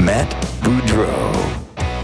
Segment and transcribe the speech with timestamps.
[0.00, 0.30] Matt
[0.62, 1.32] Boudreau.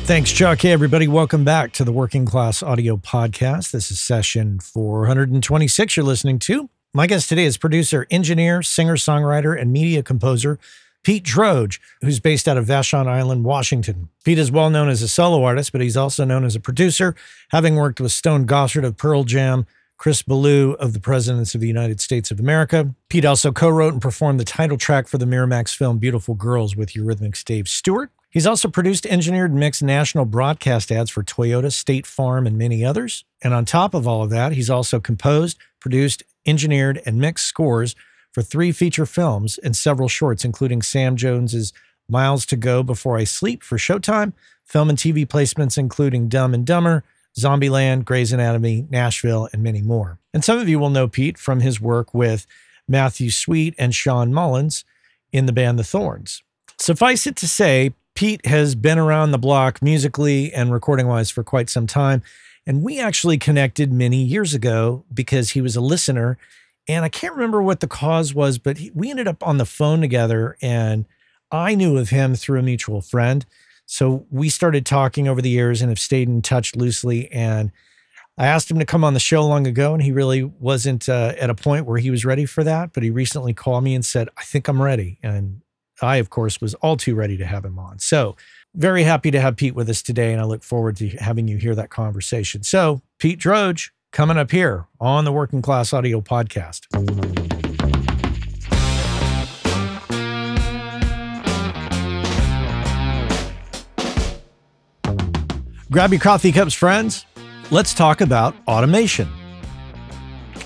[0.02, 0.60] Thanks, Chuck.
[0.60, 1.08] Hey, everybody.
[1.08, 3.70] Welcome back to the Working Class Audio Podcast.
[3.70, 6.68] This is session 426 you're listening to.
[6.92, 10.58] My guest today is producer, engineer, singer songwriter, and media composer
[11.04, 14.08] Pete Droge, who's based out of Vashon Island, Washington.
[14.24, 17.14] Pete is well known as a solo artist, but he's also known as a producer,
[17.50, 21.68] having worked with Stone Gossard of Pearl Jam, Chris Ballew of the Presidents of the
[21.68, 22.94] United States of America.
[23.08, 26.76] Pete also co wrote and performed the title track for the Miramax film Beautiful Girls
[26.76, 28.10] with Eurythmics Dave Stewart.
[28.28, 32.84] He's also produced, engineered, and mixed national broadcast ads for Toyota, State Farm, and many
[32.84, 33.24] others.
[33.42, 37.94] And on top of all of that, he's also composed, produced, engineered, and mixed scores
[38.32, 41.72] for three feature films and several shorts, including Sam Jones's
[42.08, 44.32] Miles to Go Before I Sleep for Showtime,
[44.64, 47.04] film and TV placements including Dumb and Dumber,
[47.38, 50.18] Zombieland, Grey's Anatomy, Nashville, and many more.
[50.32, 52.46] And some of you will know Pete from his work with
[52.88, 54.84] Matthew Sweet and Shawn Mullins
[55.32, 56.42] in the band The Thorns.
[56.78, 61.42] Suffice it to say, Pete has been around the block musically and recording wise for
[61.42, 62.22] quite some time.
[62.66, 66.38] And we actually connected many years ago because he was a listener
[66.86, 69.64] and I can't remember what the cause was, but he, we ended up on the
[69.64, 71.06] phone together and
[71.50, 73.46] I knew of him through a mutual friend.
[73.86, 77.30] So we started talking over the years and have stayed in touch loosely.
[77.30, 77.70] And
[78.36, 81.34] I asked him to come on the show long ago, and he really wasn't uh,
[81.38, 82.92] at a point where he was ready for that.
[82.92, 85.18] But he recently called me and said, I think I'm ready.
[85.22, 85.60] And
[86.02, 87.98] I, of course, was all too ready to have him on.
[88.00, 88.36] So
[88.74, 90.32] very happy to have Pete with us today.
[90.32, 92.64] And I look forward to having you hear that conversation.
[92.64, 97.63] So, Pete Droge, coming up here on the Working Class Audio Podcast.
[105.94, 107.24] Grab your coffee cups, friends.
[107.70, 109.28] Let's talk about automation.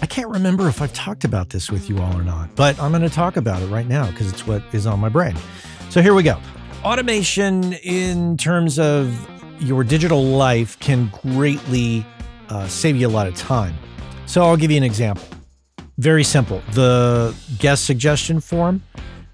[0.01, 2.93] I can't remember if I've talked about this with you all or not, but I'm
[2.93, 5.37] going to talk about it right now because it's what is on my brain.
[5.91, 6.41] So here we go.
[6.83, 9.29] Automation, in terms of
[9.61, 12.07] your digital life, can greatly
[12.49, 13.77] uh, save you a lot of time.
[14.25, 15.25] So I'll give you an example.
[15.99, 16.63] Very simple.
[16.73, 18.83] The guest suggestion form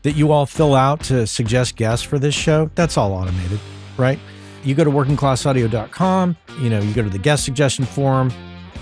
[0.02, 3.60] that you all fill out to suggest guests for this show, that's all automated,
[3.96, 4.18] right?
[4.64, 8.32] You go to workingclassaudio.com, you know, you go to the guest suggestion form,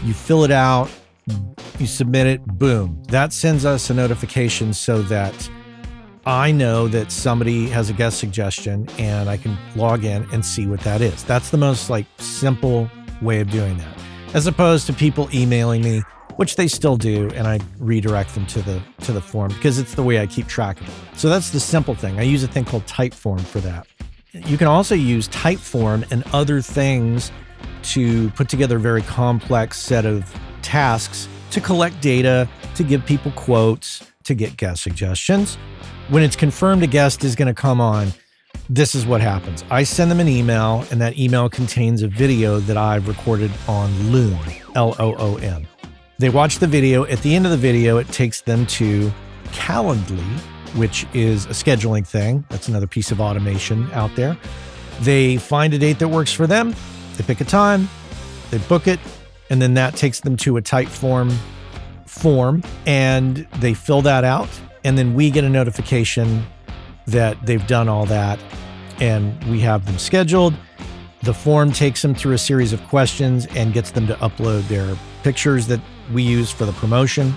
[0.04, 0.88] you fill it out,
[1.78, 3.03] you submit it, boom.
[3.09, 5.50] That sends us a notification so that
[6.25, 10.66] I know that somebody has a guest suggestion and I can log in and see
[10.66, 11.25] what that is.
[11.25, 12.88] That's the most like simple
[13.20, 14.03] way of doing that
[14.34, 16.03] as opposed to people emailing me,
[16.37, 19.94] which they still do, and I redirect them to the to the form because it's
[19.94, 21.19] the way I keep track of it.
[21.19, 22.19] So that's the simple thing.
[22.19, 23.87] I use a thing called Typeform for that.
[24.34, 27.31] You can also use Typeform and other things
[27.82, 33.31] to put together a very complex set of tasks to collect data, to give people
[33.32, 35.56] quotes, to get guest suggestions.
[36.09, 38.10] When it's confirmed a guest is going to come on,
[38.70, 39.65] this is what happens.
[39.70, 43.93] I send them an email, and that email contains a video that I've recorded on
[44.10, 44.38] Loom,
[44.75, 45.66] L O O M.
[46.19, 47.04] They watch the video.
[47.04, 49.12] At the end of the video, it takes them to
[49.47, 50.41] Calendly,
[50.75, 52.44] which is a scheduling thing.
[52.49, 54.37] That's another piece of automation out there.
[55.00, 56.75] They find a date that works for them,
[57.16, 57.88] they pick a time,
[58.50, 59.00] they book it,
[59.50, 61.31] and then that takes them to a Typeform form,
[62.06, 64.49] form and they fill that out.
[64.84, 66.44] And then we get a notification
[67.06, 68.38] that they've done all that
[69.00, 70.55] and we have them scheduled.
[71.22, 74.97] The form takes them through a series of questions and gets them to upload their
[75.22, 75.81] pictures that
[76.12, 77.34] we use for the promotion.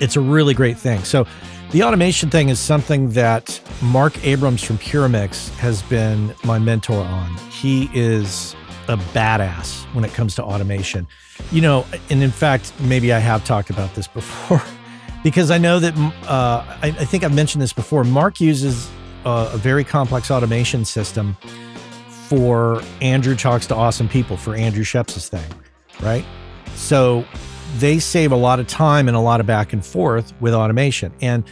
[0.00, 1.04] It's a really great thing.
[1.04, 1.26] So,
[1.72, 7.36] the automation thing is something that Mark Abrams from Puremix has been my mentor on.
[7.48, 8.56] He is
[8.88, 11.06] a badass when it comes to automation.
[11.52, 14.62] You know, and in fact, maybe I have talked about this before
[15.22, 15.96] because I know that
[16.28, 18.02] uh, I, I, think I've mentioned this before.
[18.02, 18.90] Mark uses
[19.24, 21.36] a, a, very complex automation system
[22.08, 25.44] for Andrew Talks to Awesome People for Andrew Scheps' thing,
[26.00, 26.24] right?
[26.74, 27.24] So
[27.78, 31.12] they save a lot of time and a lot of back and forth with automation.
[31.20, 31.44] And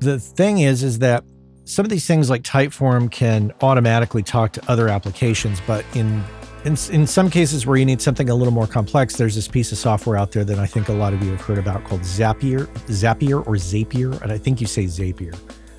[0.00, 1.24] the thing is, is that
[1.64, 6.22] some of these things like Typeform can automatically talk to other applications, but in
[6.64, 9.72] in, in some cases where you need something a little more complex, there's this piece
[9.72, 12.02] of software out there that I think a lot of you have heard about called
[12.02, 15.34] Zapier, Zapier or Zapier, and I think you say Zapier.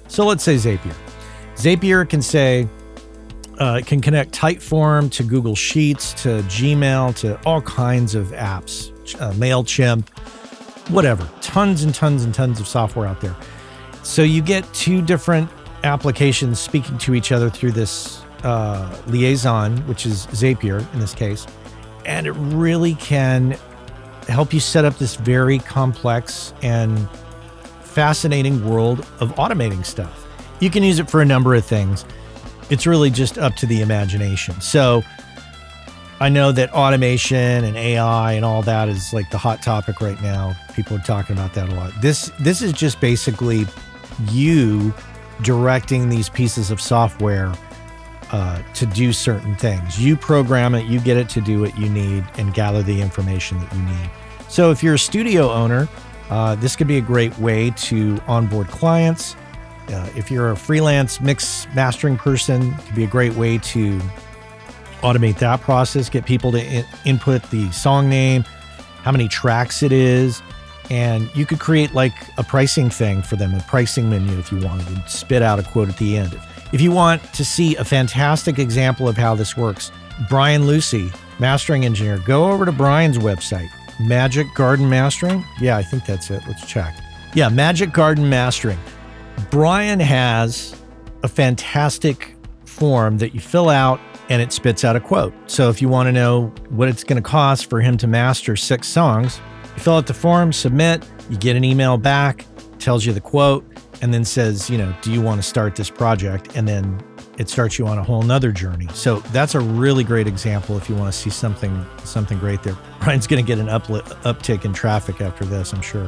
[0.07, 0.95] So let's say Zapier.
[1.55, 2.67] Zapier can say,
[3.59, 8.89] Uh, it can connect Typeform to Google Sheets to Gmail to all kinds of apps,
[9.21, 10.09] uh, MailChimp,
[10.89, 11.29] whatever.
[11.41, 13.35] Tons and tons and tons of software out there.
[14.03, 15.49] So you get two different
[15.83, 21.45] applications speaking to each other through this uh, liaison, which is Zapier in this case.
[22.05, 23.57] And it really can
[24.27, 27.09] help you set up this very complex and
[27.81, 30.27] fascinating world of automating stuff.
[30.59, 32.05] You can use it for a number of things.
[32.69, 34.59] It's really just up to the imagination.
[34.61, 35.03] So
[36.19, 40.21] I know that automation and AI and all that is like the hot topic right
[40.21, 40.55] now.
[40.75, 41.91] People are talking about that a lot.
[42.01, 43.65] This this is just basically
[44.29, 44.93] you
[45.41, 47.53] directing these pieces of software
[48.31, 50.03] uh, to do certain things.
[50.03, 53.59] You program it, you get it to do what you need, and gather the information
[53.59, 54.09] that you need.
[54.47, 55.87] So, if you're a studio owner,
[56.29, 59.35] uh, this could be a great way to onboard clients.
[59.89, 63.99] Uh, if you're a freelance mix mastering person, it could be a great way to
[65.01, 68.43] automate that process, get people to in- input the song name,
[69.03, 70.41] how many tracks it is,
[70.91, 74.59] and you could create like a pricing thing for them, a pricing menu if you
[74.59, 76.37] wanted, and spit out a quote at the end.
[76.73, 79.89] If you want to see a fantastic example of how this works,
[80.27, 81.09] Brian Lucey,
[81.39, 83.69] mastering engineer, go over to Brian's website,
[84.01, 85.45] Magic Garden Mastering.
[85.61, 86.43] Yeah, I think that's it.
[86.45, 86.93] Let's check.
[87.33, 88.79] Yeah, Magic Garden Mastering.
[89.49, 90.75] Brian has
[91.23, 92.35] a fantastic
[92.65, 95.33] form that you fill out and it spits out a quote.
[95.49, 98.57] So if you want to know what it's going to cost for him to master
[98.57, 99.39] six songs,
[99.81, 102.45] fill out the form, submit, you get an email back,
[102.79, 103.65] tells you the quote,
[104.01, 106.55] and then says, you know, do you want to start this project?
[106.55, 107.03] And then
[107.37, 108.87] it starts you on a whole nother journey.
[108.93, 112.77] So that's a really great example if you want to see something something great there.
[112.99, 116.07] Brian's going to get an upli- uptick in traffic after this, I'm sure.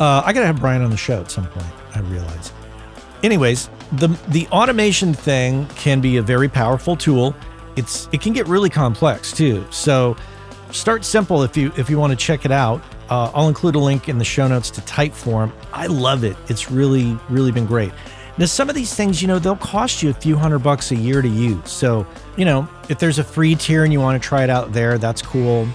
[0.00, 1.66] Uh, I got to have Brian on the show at some point.
[1.94, 2.52] I realize.
[3.22, 7.34] Anyways, the the automation thing can be a very powerful tool.
[7.76, 9.64] It's it can get really complex too.
[9.70, 10.16] So
[10.70, 12.82] start simple if you if you want to check it out.
[13.10, 15.52] Uh, I'll include a link in the show notes to Typeform.
[15.72, 16.36] I love it.
[16.48, 17.92] It's really, really been great.
[18.36, 20.96] Now, some of these things, you know, they'll cost you a few hundred bucks a
[20.96, 21.70] year to use.
[21.70, 22.04] So,
[22.36, 24.98] you know, if there's a free tier and you want to try it out there,
[24.98, 25.68] that's cool.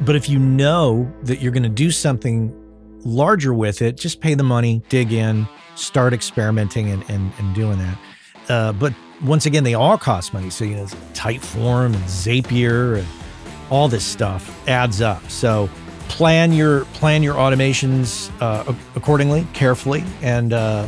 [0.00, 2.52] But if you know that you're going to do something
[3.04, 5.46] larger with it, just pay the money, dig in,
[5.76, 7.98] start experimenting and, and, and doing that.
[8.48, 8.92] Uh, but
[9.22, 10.50] once again, they all cost money.
[10.50, 13.06] So, you know, Typeform and Zapier and
[13.70, 15.30] all this stuff adds up.
[15.30, 15.68] So,
[16.08, 20.86] plan your plan your automations uh, accordingly, carefully, and uh,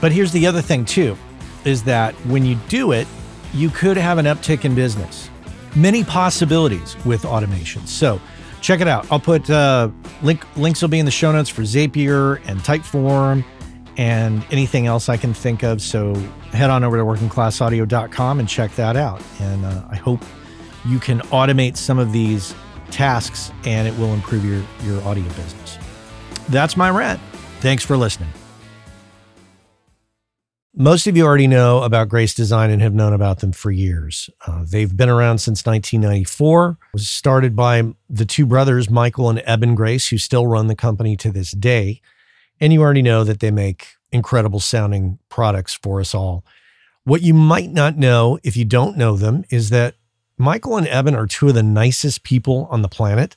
[0.00, 1.16] but here's the other thing too,
[1.64, 3.06] is that when you do it,
[3.52, 5.30] you could have an uptick in business.
[5.74, 7.86] Many possibilities with automation.
[7.86, 8.20] So
[8.60, 9.06] check it out.
[9.10, 9.90] I'll put uh,
[10.22, 13.44] link links will be in the show notes for Zapier and Typeform
[13.96, 15.80] and anything else I can think of.
[15.80, 16.14] So
[16.52, 19.22] head on over to workingclassaudio.com and check that out.
[19.40, 20.22] And uh, I hope
[20.84, 22.54] you can automate some of these
[22.90, 25.78] tasks and it will improve your, your audio business.
[26.48, 27.20] That's my rant.
[27.60, 28.28] Thanks for listening.
[30.78, 34.28] Most of you already know about Grace Design and have known about them for years.
[34.46, 36.70] Uh, they've been around since 1994.
[36.70, 40.74] It was started by the two brothers, Michael and Eben Grace, who still run the
[40.74, 42.02] company to this day.
[42.60, 46.44] And you already know that they make incredible sounding products for us all.
[47.04, 49.94] What you might not know if you don't know them is that
[50.38, 53.36] Michael and Evan are two of the nicest people on the planet,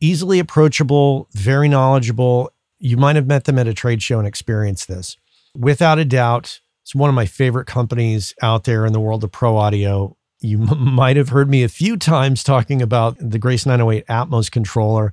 [0.00, 2.50] easily approachable, very knowledgeable.
[2.78, 5.16] You might have met them at a trade show and experienced this.
[5.54, 9.32] Without a doubt, it's one of my favorite companies out there in the world of
[9.32, 10.16] pro audio.
[10.40, 14.50] You m- might have heard me a few times talking about the Grace 908 Atmos
[14.50, 15.12] controller.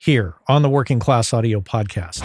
[0.00, 2.22] here on the Working Class Audio Podcast.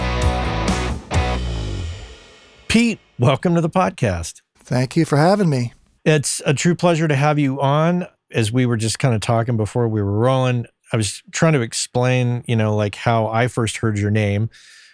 [2.70, 4.41] Pete, welcome to the podcast.
[4.58, 5.74] Thank you for having me.
[6.05, 8.08] It's a true pleasure to have you on.
[8.32, 11.62] As we were just kind of talking before we were rolling, I was trying to
[11.62, 14.50] explain, you know, like how I first heard your name,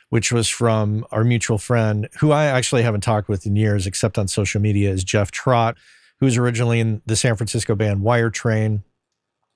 [0.10, 4.18] which was from our mutual friend who I actually haven't talked with in years, except
[4.18, 5.78] on social media, is Jeff Trott,
[6.20, 8.84] who was originally in the San Francisco band Wire Train.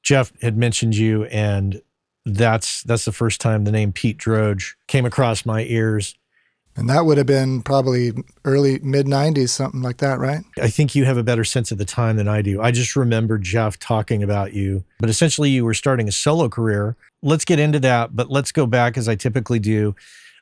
[0.03, 1.81] Jeff had mentioned you, and
[2.25, 6.15] that's that's the first time the name Pete Droge came across my ears.
[6.77, 8.11] And that would have been probably
[8.43, 10.43] early mid 90s, something like that, right?
[10.61, 12.61] I think you have a better sense of the time than I do.
[12.61, 16.97] I just remember Jeff talking about you, but essentially you were starting a solo career.
[17.21, 19.95] Let's get into that, but let's go back as I typically do.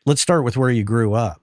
[0.08, 1.40] Let's start with where you grew up.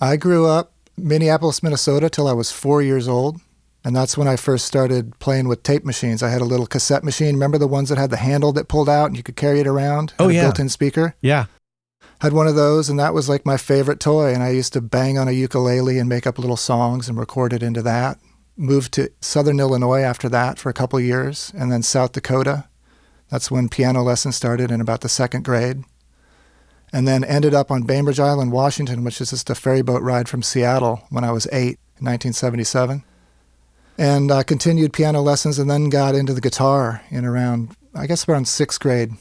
[0.00, 3.40] I grew up Minneapolis, Minnesota till I was 4 years old.
[3.86, 6.20] And that's when I first started playing with tape machines.
[6.20, 7.36] I had a little cassette machine.
[7.36, 9.66] Remember the ones that had the handle that pulled out and you could carry it
[9.68, 10.12] around?
[10.18, 10.42] Oh, yeah.
[10.42, 11.14] built in speaker?
[11.20, 11.44] Yeah.
[12.20, 14.34] Had one of those, and that was like my favorite toy.
[14.34, 17.52] And I used to bang on a ukulele and make up little songs and record
[17.52, 18.18] it into that.
[18.56, 22.64] Moved to Southern Illinois after that for a couple years, and then South Dakota.
[23.28, 25.84] That's when piano lessons started in about the second grade.
[26.92, 30.28] And then ended up on Bainbridge Island, Washington, which is just a ferry boat ride
[30.28, 33.04] from Seattle when I was eight in 1977
[33.98, 38.28] and uh, continued piano lessons and then got into the guitar in around, I guess,
[38.28, 39.12] around sixth grade.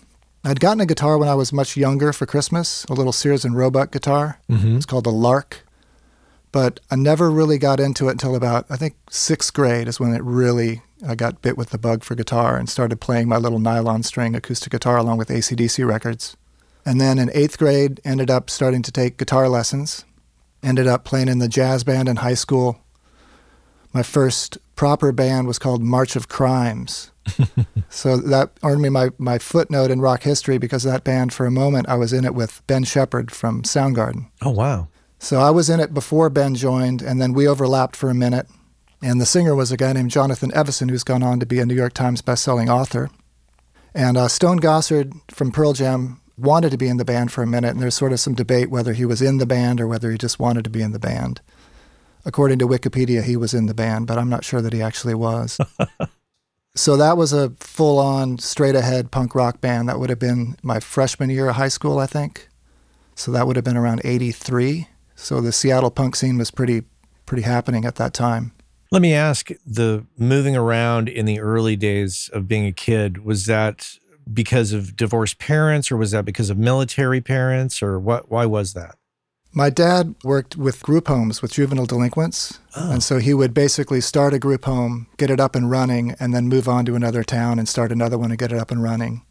[0.44, 3.58] I'd gotten a guitar when I was much younger for Christmas, a little Sears and
[3.58, 4.40] Roebuck guitar.
[4.50, 4.78] Mm-hmm.
[4.78, 5.66] It's called the Lark.
[6.52, 10.14] But I never really got into it until about, I think, sixth grade is when
[10.14, 13.60] it really, I got bit with the bug for guitar and started playing my little
[13.60, 16.38] nylon string acoustic guitar along with ACDC records.
[16.86, 20.06] And then in eighth grade, ended up starting to take guitar lessons.
[20.62, 22.80] Ended up playing in the jazz band in high school.
[23.96, 27.12] My first proper band was called March of Crimes.
[27.90, 31.52] so that earned me my, my footnote in rock history because that band, for a
[31.52, 34.30] moment, I was in it with Ben Shepherd from Soundgarden.
[34.42, 34.90] Oh, wow.
[35.18, 38.48] So I was in it before Ben joined, and then we overlapped for a minute.
[39.02, 41.66] And the singer was a guy named Jonathan Evison, who's gone on to be a
[41.66, 43.10] New York Times bestselling author.
[43.94, 47.48] And uh, Stone Gossard from Pearl Jam wanted to be in the band for a
[47.48, 50.12] minute, and there's sort of some debate whether he was in the band or whether
[50.12, 51.40] he just wanted to be in the band
[52.26, 55.14] according to Wikipedia, he was in the band, but I'm not sure that he actually
[55.14, 55.58] was.
[56.76, 59.88] so that was a full on, straight ahead punk rock band.
[59.88, 62.50] That would have been my freshman year of high school, I think.
[63.16, 64.90] So that would have been around 83.
[65.16, 66.84] So the Seattle punk scene was pretty,
[67.26, 68.52] pretty happening at that time.
[68.92, 73.46] Let me ask the moving around in the early days of being a kid, was
[73.46, 73.98] that
[74.32, 78.74] because of divorced parents or was that because of military parents or what why was
[78.74, 78.96] that?
[79.58, 82.60] My dad worked with group homes with juvenile delinquents.
[82.76, 82.92] Oh.
[82.92, 86.34] And so he would basically start a group home, get it up and running, and
[86.34, 88.84] then move on to another town and start another one and get it up and
[88.84, 89.24] running.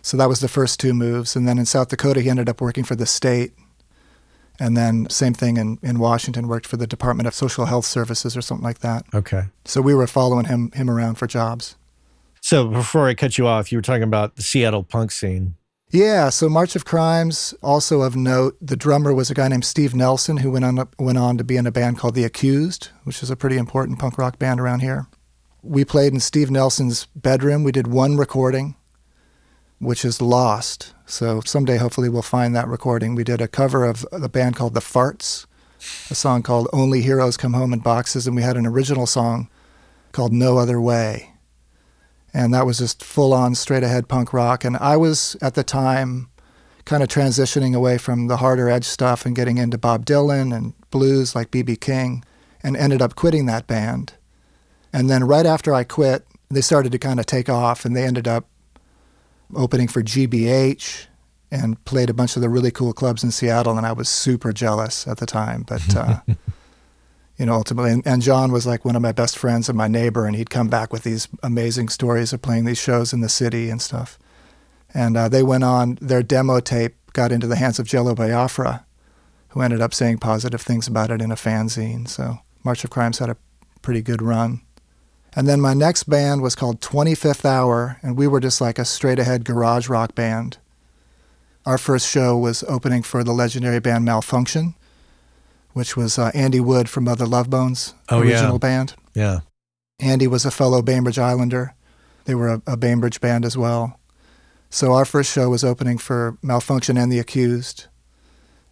[0.00, 1.36] So that was the first two moves.
[1.36, 3.52] And then in South Dakota, he ended up working for the state.
[4.58, 8.34] And then same thing in, in Washington, worked for the Department of Social Health Services
[8.34, 9.04] or something like that.
[9.12, 9.42] Okay.
[9.66, 11.76] So we were following him him around for jobs.
[12.40, 15.55] So before I cut you off, you were talking about the Seattle punk scene.
[15.90, 19.94] Yeah, so March of Crimes, also of note, the drummer was a guy named Steve
[19.94, 23.22] Nelson who went on went on to be in a band called The Accused, which
[23.22, 25.06] is a pretty important punk rock band around here.
[25.62, 27.62] We played in Steve Nelson's bedroom.
[27.62, 28.74] We did one recording,
[29.78, 30.92] which is lost.
[31.06, 33.14] So someday, hopefully, we'll find that recording.
[33.14, 35.46] We did a cover of a band called The Farts,
[36.10, 39.48] a song called Only Heroes Come Home in Boxes, and we had an original song
[40.10, 41.35] called No Other Way
[42.36, 44.62] And that was just full on straight ahead punk rock.
[44.62, 46.28] And I was at the time
[46.84, 50.74] kind of transitioning away from the harder edge stuff and getting into Bob Dylan and
[50.90, 51.76] blues like B.B.
[51.76, 52.22] King
[52.62, 54.12] and ended up quitting that band.
[54.92, 58.04] And then right after I quit, they started to kind of take off and they
[58.04, 58.46] ended up
[59.54, 61.06] opening for GBH
[61.50, 63.78] and played a bunch of the really cool clubs in Seattle.
[63.78, 65.64] And I was super jealous at the time.
[65.66, 66.20] But, uh,
[67.38, 69.88] you know, ultimately, and, and, John was like one of my best friends and my
[69.88, 73.28] neighbor, and he'd come back with these amazing stories of playing these shows in the
[73.28, 74.18] city and stuff.
[74.94, 78.86] And uh, they went on, their demo tape got into the hands of Jello Biafra,
[79.48, 82.08] who ended up saying positive things about it in a fanzine.
[82.08, 83.36] So March of Crimes had a
[83.82, 84.62] pretty good run.
[85.34, 88.86] And then my next band was called 25th Hour, and we were just like a
[88.86, 90.56] straight ahead garage rock band.
[91.66, 94.74] Our first show was opening for the legendary band Malfunkshun,
[95.76, 98.58] which was uh, Andy Wood from Mother Love Bones oh, original yeah.
[98.58, 98.94] band.
[99.14, 99.38] Yeah.
[100.00, 101.74] Andy was a fellow Bainbridge Islander.
[102.24, 104.00] They were a, a Bainbridge band as well.
[104.70, 107.86] So our first show was opening for Malfunkshun and The Accused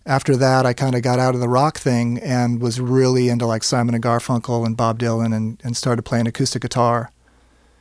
[0.06, 3.46] after that, I kind of got out of the rock thing and was really into
[3.46, 7.11] like Simon and Garfunkel and Bob Dylan and, and started playing acoustic guitar.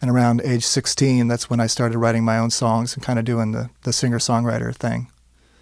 [0.01, 3.25] And around age 16, that's when I started writing my own songs and kind of
[3.25, 5.09] doing the, the singer songwriter thing.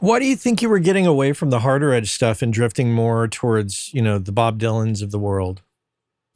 [0.01, 2.91] Why do you think you were getting away from the harder edge stuff and drifting
[2.91, 5.62] more towards, you know, the Bob Dylans of the world?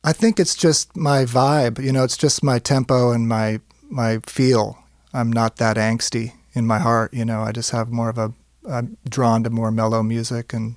[0.03, 1.83] I think it's just my vibe.
[1.83, 4.77] You know, it's just my tempo and my my feel.
[5.13, 7.11] I'm not that angsty in my heart.
[7.11, 8.33] You know, I just have more of a
[8.69, 10.75] I'm drawn to more mellow music, and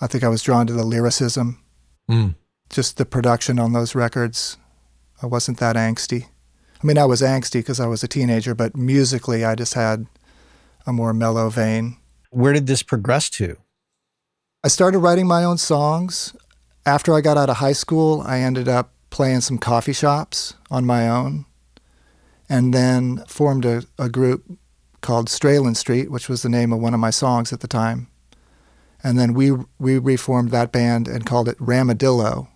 [0.00, 1.62] I think I was drawn to the lyricism.
[2.10, 2.34] Mm.
[2.70, 4.56] Just the production on those records.
[5.22, 6.28] I wasn't that angsty.
[6.82, 10.06] I mean, I was angsty because I was a teenager, but musically, I just had
[10.86, 11.96] a more mellow vein.
[12.30, 13.56] Where did this progress to?
[14.62, 16.36] I started writing my own songs.
[16.86, 20.84] After I got out of high school, I ended up playing some coffee shops on
[20.84, 21.46] my own
[22.48, 24.44] and then formed a, a group
[25.00, 28.08] called Stralin Street, which was the name of one of my songs at the time.
[29.02, 32.48] And then we we reformed that band and called it Ramadillo.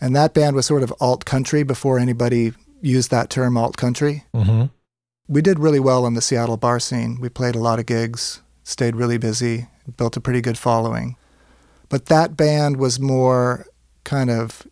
[0.00, 4.24] And that band was sort of alt country before anybody used that term alt country.
[4.34, 4.66] Mm-hmm.
[5.28, 7.18] We did really well in the Seattle bar scene.
[7.20, 11.16] We played a lot of gigs, stayed really busy, built a pretty good following.
[11.88, 13.66] But that band was more
[14.04, 14.66] kind of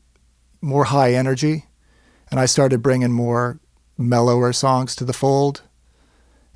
[0.60, 1.66] more high energy,
[2.30, 3.58] and I started bringing more
[3.98, 5.62] mellower songs to the fold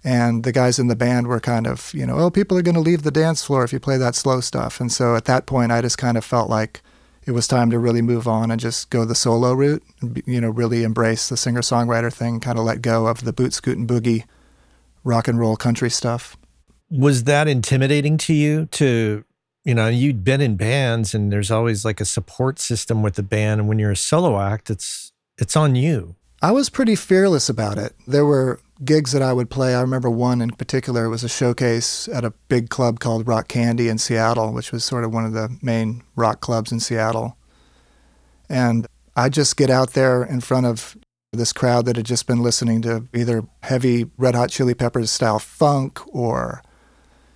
[0.04, 2.74] and the guys in the band were kind of, you know, oh, people are going
[2.74, 4.80] to leave the dance floor if you play that slow stuff.
[4.80, 6.82] And so at that point, I just kind of felt like
[7.28, 9.82] it was time to really move on and just go the solo route,
[10.24, 13.52] you know, really embrace the singer songwriter thing, kind of let go of the boot
[13.52, 14.24] scoot and boogie
[15.04, 16.36] rock and roll country stuff.
[16.90, 19.24] Was that intimidating to you to,
[19.62, 23.22] you know, you'd been in bands and there's always like a support system with the
[23.22, 23.60] band.
[23.60, 26.16] And when you're a solo act, it's, it's on you.
[26.40, 27.94] I was pretty fearless about it.
[28.06, 31.28] There were gigs that I would play, I remember one in particular it was a
[31.28, 35.24] showcase at a big club called Rock Candy in Seattle, which was sort of one
[35.24, 37.36] of the main rock clubs in Seattle.
[38.48, 38.86] And
[39.16, 40.96] I'd just get out there in front of
[41.32, 45.38] this crowd that had just been listening to either heavy Red Hot Chili Peppers style
[45.38, 46.62] funk or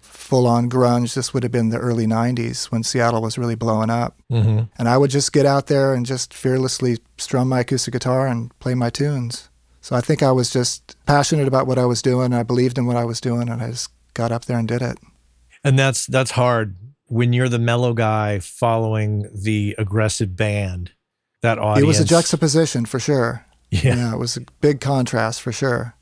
[0.01, 1.15] full on grunge.
[1.15, 4.17] This would have been the early 90s when Seattle was really blowing up.
[4.31, 4.65] Mm-hmm.
[4.79, 8.57] And I would just get out there and just fearlessly strum my acoustic guitar and
[8.59, 9.51] play my tunes.
[9.83, 12.33] So I think I was just passionate about what I was doing.
[12.33, 14.81] I believed in what I was doing, and I just got up there and did
[14.81, 14.97] it.
[15.65, 20.93] And that's that's hard when you're the mellow guy following the aggressive band.
[21.43, 21.83] That audience.
[21.83, 23.45] It was a juxtaposition for sure.
[23.71, 23.97] Yeah.
[23.97, 25.97] yeah, it was a big contrast for sure.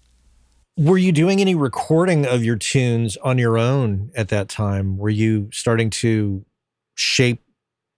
[0.77, 4.99] Were you doing any recording of your tunes on your own at that time?
[4.99, 6.45] Were you starting to
[6.95, 7.43] shape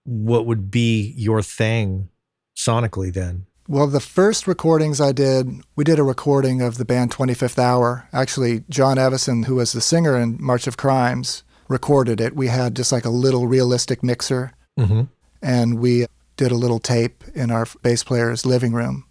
[0.05, 2.09] what would be your thing
[2.57, 3.47] sonically then?
[3.69, 8.09] Well, the first recordings I did, we did a recording of the band 25th Hour.
[8.13, 12.35] Actually, John Evison, who was the singer in March of Crimes, recorded it.
[12.35, 15.03] We had just like a little realistic mixer, mm-hmm.
[15.41, 19.05] and we did a little tape in our bass player's living room.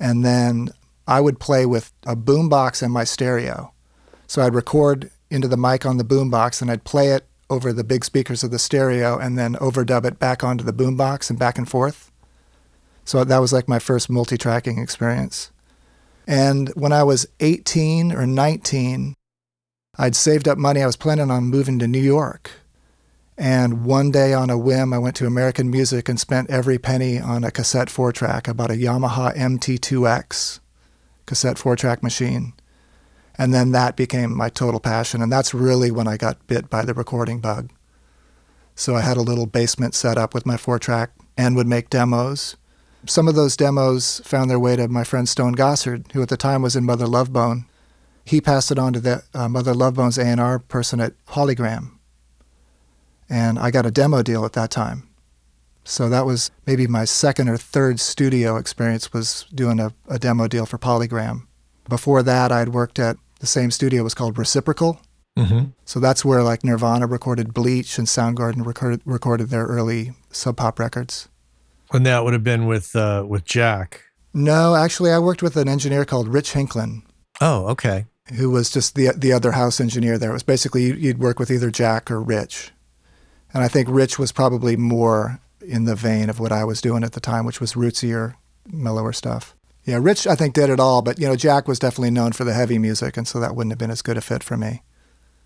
[0.00, 0.70] And then
[1.06, 3.72] I would play with a boombox and my stereo.
[4.26, 7.84] So I'd record into the mic on the boombox and I'd play it over the
[7.84, 11.58] big speakers of the stereo and then overdub it back onto the boombox and back
[11.58, 12.10] and forth.
[13.06, 15.52] So that was like my first multi tracking experience.
[16.26, 19.14] And when I was 18 or 19,
[19.96, 20.82] I'd saved up money.
[20.82, 22.50] I was planning on moving to New York.
[23.38, 27.20] And one day on a whim, I went to American Music and spent every penny
[27.20, 28.48] on a cassette four track.
[28.48, 30.58] I bought a Yamaha MT2X
[31.26, 32.54] cassette four track machine.
[33.38, 35.22] And then that became my total passion.
[35.22, 37.70] And that's really when I got bit by the recording bug.
[38.74, 41.88] So I had a little basement set up with my four track and would make
[41.88, 42.56] demos
[43.08, 46.36] Some of those demos found their way to my friend Stone Gossard, who at the
[46.36, 47.66] time was in Mother Love Bone.
[48.24, 51.92] He passed it on to the uh, Mother Love Bone's A&R person at Polygram.
[53.28, 55.08] And I got a demo deal at that time.
[55.84, 60.48] So that was maybe my second or third studio experience was doing a, a demo
[60.48, 61.46] deal for Polygram.
[61.88, 64.00] Before that, I had worked at the same studio.
[64.00, 65.00] It was called Reciprocal.
[65.38, 65.66] Mm-hmm.
[65.84, 70.80] So that's where like Nirvana recorded Bleach and Soundgarden recorded, recorded their early sub pop
[70.80, 71.28] records.
[71.92, 74.02] And that would have been with uh, with Jack.
[74.34, 77.02] No, actually, I worked with an engineer called Rich Hinklin,
[77.40, 78.06] Oh, okay.
[78.34, 80.30] who was just the the other house engineer there.
[80.30, 82.72] It was basically you- you'd work with either Jack or Rich,
[83.54, 87.02] and I think Rich was probably more in the vein of what I was doing
[87.02, 88.34] at the time, which was rootsier,
[88.70, 89.54] mellower stuff.
[89.84, 92.44] Yeah, Rich I think did it all, but you know Jack was definitely known for
[92.44, 94.82] the heavy music, and so that wouldn't have been as good a fit for me.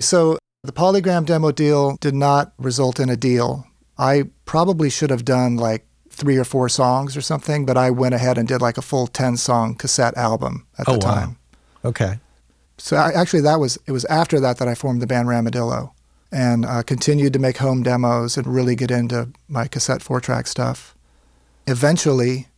[0.00, 3.66] So the Polygram demo deal did not result in a deal.
[3.98, 5.86] I probably should have done like
[6.20, 9.06] three or four songs or something, but I went ahead and did like a full
[9.08, 11.14] 10 song cassette album at the Oh, wow.
[11.14, 11.36] time.
[11.84, 12.20] Okay.
[12.78, 15.92] So I, actually, that was it was after that that I formed the band Ramadillo,
[16.32, 20.46] and uh, continued to make home demos and really get into my cassette four track
[20.46, 20.94] stuff.
[21.66, 22.48] Eventually,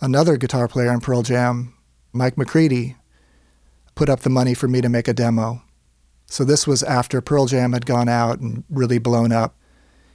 [0.00, 1.74] another guitar player in Pearl Jam,
[2.12, 2.96] Mike McCready,
[3.94, 5.62] put up the money for me to make a demo.
[6.26, 9.56] So this was after Pearl Jam had gone out and really blown up.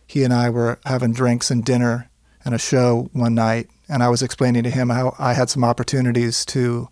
[0.07, 2.09] He and I were having drinks and dinner
[2.45, 5.63] and a show one night, and I was explaining to him how I had some
[5.63, 6.87] opportunities to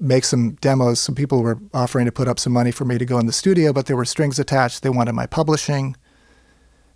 [0.00, 0.98] make some demos.
[0.98, 3.32] Some people were offering to put up some money for me to go in the
[3.32, 4.82] studio, but there were strings attached.
[4.82, 5.94] They wanted my publishing.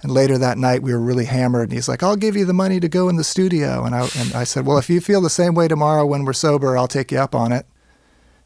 [0.03, 2.55] And later that night, we were really hammered, and he's like, "I'll give you the
[2.55, 5.20] money to go in the studio." And I and I said, "Well, if you feel
[5.20, 7.66] the same way tomorrow when we're sober, I'll take you up on it."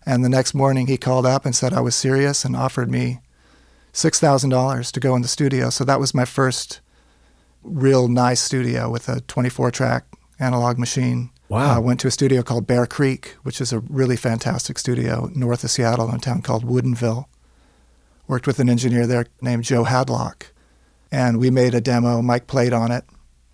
[0.05, 3.20] And the next morning, he called up and said I was serious and offered me
[3.92, 5.70] six thousand dollars to go in the studio.
[5.70, 6.81] So that was my first
[7.64, 10.05] real nice studio with a 24 track
[10.38, 11.31] analog machine.
[11.48, 11.77] Wow.
[11.77, 15.64] I went to a studio called Bear Creek, which is a really fantastic studio north
[15.64, 17.27] of Seattle in a town called Woodinville.
[18.27, 20.46] Worked with an engineer there named Joe Hadlock.
[21.12, 22.22] And we made a demo.
[22.22, 23.05] Mike played on it.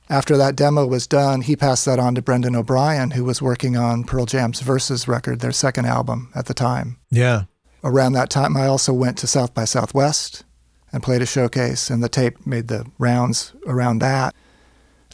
[0.09, 3.77] After that demo was done, he passed that on to Brendan O'Brien, who was working
[3.77, 6.99] on Pearl Jam's Versus record, their second album at the time.
[7.11, 7.44] Yeah.
[7.85, 10.44] Around that time, I also went to South by Southwest
[10.92, 14.35] and played a showcase, and the tape made the rounds around that.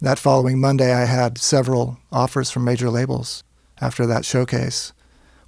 [0.01, 3.43] That following Monday, I had several offers from major labels
[3.81, 4.93] after that showcase,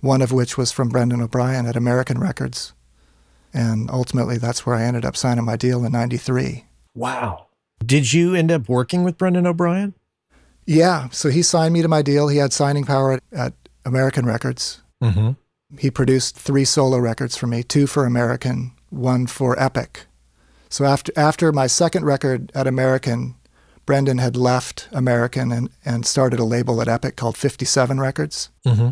[0.00, 2.72] one of which was from Brendan O'Brien at American Records.
[3.52, 6.64] And ultimately, that's where I ended up signing my deal in 93.
[6.94, 7.46] Wow.
[7.84, 9.94] Did you end up working with Brendan O'Brien?
[10.66, 12.28] Yeah, so he signed me to my deal.
[12.28, 13.54] He had signing power at, at
[13.86, 14.82] American Records.
[15.02, 15.32] Mm-hmm.
[15.78, 20.06] He produced three solo records for me, two for American, one for Epic.
[20.68, 23.34] So after after my second record at American,
[23.86, 28.50] Brendan had left American and, and started a label at Epic called 57 Records.
[28.66, 28.90] Mm-hmm.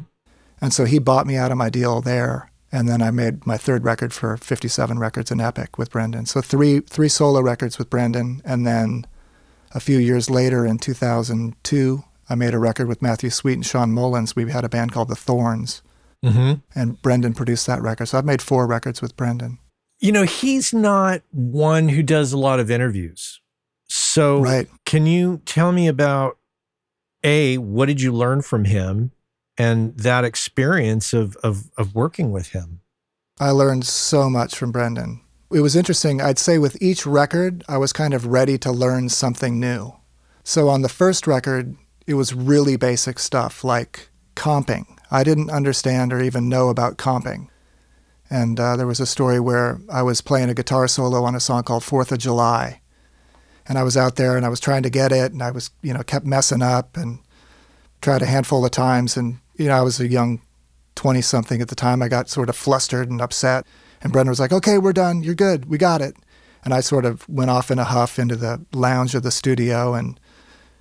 [0.60, 2.50] And so he bought me out of my deal there.
[2.72, 6.24] And then I made my third record for 57 Records and Epic with Brendan.
[6.24, 8.40] So three three solo records with Brendan.
[8.44, 9.06] And then
[9.72, 13.92] a few years later in 2002, I made a record with Matthew Sweet and Shawn
[13.92, 14.34] Mullins.
[14.34, 15.82] We had a band called The Thorns.
[16.24, 16.54] Mm-hmm.
[16.74, 18.06] And Brendan produced that record.
[18.06, 19.58] So I've made four records with Brendan.
[19.98, 23.40] You know, he's not one who does a lot of interviews.
[23.88, 24.68] So, Right.
[24.84, 26.38] can you tell me about
[27.24, 29.12] A, what did you learn from him
[29.56, 32.80] and that experience of, of, of working with him?
[33.40, 35.20] I learned so much from Brendan.
[35.52, 36.20] It was interesting.
[36.20, 39.94] I'd say with each record, I was kind of ready to learn something new.
[40.42, 44.86] So on the first record, it was really basic stuff like comping.
[45.10, 47.48] I didn't understand or even know about comping.
[48.28, 51.40] And uh, there was a story where I was playing a guitar solo on a
[51.40, 52.80] song called Fourth of July.
[53.68, 55.70] And I was out there and I was trying to get it and I was,
[55.82, 57.18] you know, kept messing up and
[58.00, 59.16] tried a handful of times.
[59.16, 60.40] And, you know, I was a young
[60.94, 62.02] 20 something at the time.
[62.02, 63.66] I got sort of flustered and upset.
[64.02, 65.22] And Brendan was like, okay, we're done.
[65.22, 65.66] You're good.
[65.66, 66.16] We got it.
[66.64, 69.94] And I sort of went off in a huff into the lounge of the studio
[69.94, 70.18] and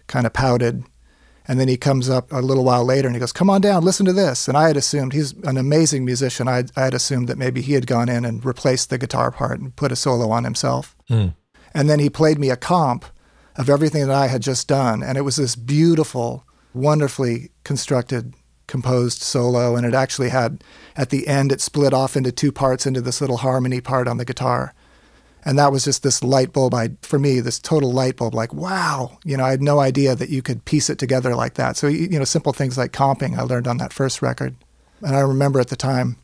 [0.07, 0.83] kind of pouted.
[1.47, 3.83] And then he comes up a little while later and he goes, come on down,
[3.83, 4.47] listen to this.
[4.47, 6.47] And I had assumed he's an amazing musician.
[6.47, 9.59] I, I had assumed that maybe he had gone in and replaced the guitar part
[9.59, 10.95] and put a solo on himself.
[11.09, 11.35] Mm.
[11.73, 13.05] And then he played me a comp
[13.57, 15.03] of everything that I had just done.
[15.03, 18.33] And it was this beautiful, wonderfully constructed,
[18.67, 19.75] composed solo.
[19.75, 20.63] And it actually had,
[20.95, 24.17] at the end, it split off into two parts into this little harmony part on
[24.17, 24.73] the guitar.
[25.47, 28.51] And that was just this light bulb, I, for me, this total light bulb, like,
[28.53, 31.77] wow, you know, I had no idea that you could piece it together like that.
[31.77, 34.55] So, you know, simple things like comping I learned on that first record.
[35.01, 36.15] And I remember at the time,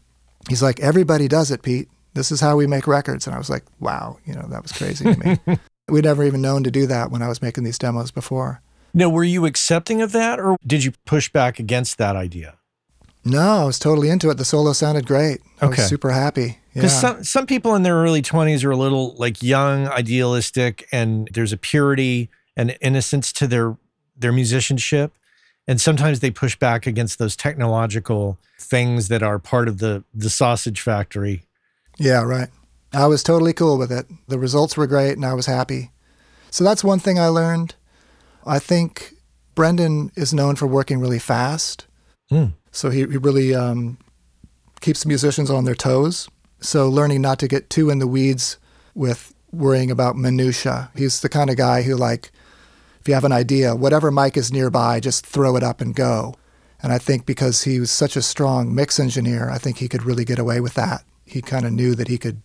[0.49, 1.87] he's like, everybody does it, Pete.
[2.15, 3.27] This is how we make records.
[3.27, 5.59] And I was like, wow, you know, that was crazy to me.
[5.87, 8.61] We'd never even known to do that when I was making these demos before.
[8.93, 12.57] Now, were you accepting of that or did you push back against that idea?
[13.23, 14.37] No, I was totally into it.
[14.37, 15.41] The solo sounded great.
[15.61, 15.77] I Okay.
[15.81, 16.57] was super happy.
[16.73, 16.81] Yeah.
[16.81, 21.29] Because some some people in their early twenties are a little like young, idealistic, and
[21.33, 23.77] there's a purity and innocence to their
[24.15, 25.11] their musicianship,
[25.67, 30.29] and sometimes they push back against those technological things that are part of the the
[30.29, 31.43] sausage factory.
[31.97, 32.49] Yeah, right.
[32.93, 34.05] I was totally cool with it.
[34.27, 35.91] The results were great and I was happy.
[36.49, 37.75] So that's one thing I learned.
[38.45, 39.13] I think
[39.55, 41.85] Brendan is known for working really fast.
[42.29, 42.47] Hmm.
[42.71, 43.97] So he, he really um,
[44.81, 46.27] keeps musicians on their toes.
[46.61, 48.57] So learning not to get too in the weeds
[48.95, 50.91] with worrying about minutia.
[50.95, 52.31] He's the kind of guy who like
[53.01, 56.35] if you have an idea, whatever mic is nearby, just throw it up and go.
[56.83, 60.03] And I think because he was such a strong mix engineer, I think he could
[60.03, 61.03] really get away with that.
[61.25, 62.41] He kind of knew that he could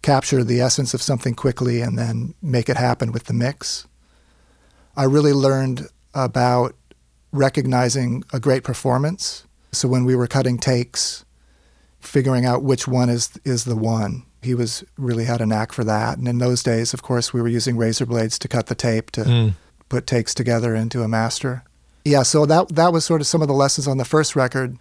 [0.00, 3.86] capture the essence of something quickly and then make it happen with the mix.
[4.96, 6.74] I really learned about
[7.30, 9.46] recognizing a great performance.
[9.72, 11.24] So when we were cutting takes,
[12.02, 14.24] figuring out which one is is the one.
[14.42, 16.18] He was really had a knack for that.
[16.18, 19.10] And in those days, of course, we were using razor blades to cut the tape
[19.12, 19.48] to hmm.
[19.88, 21.64] put takes together into a master.
[22.04, 24.78] Yeah, so that that was sort of some of the lessons on the first record.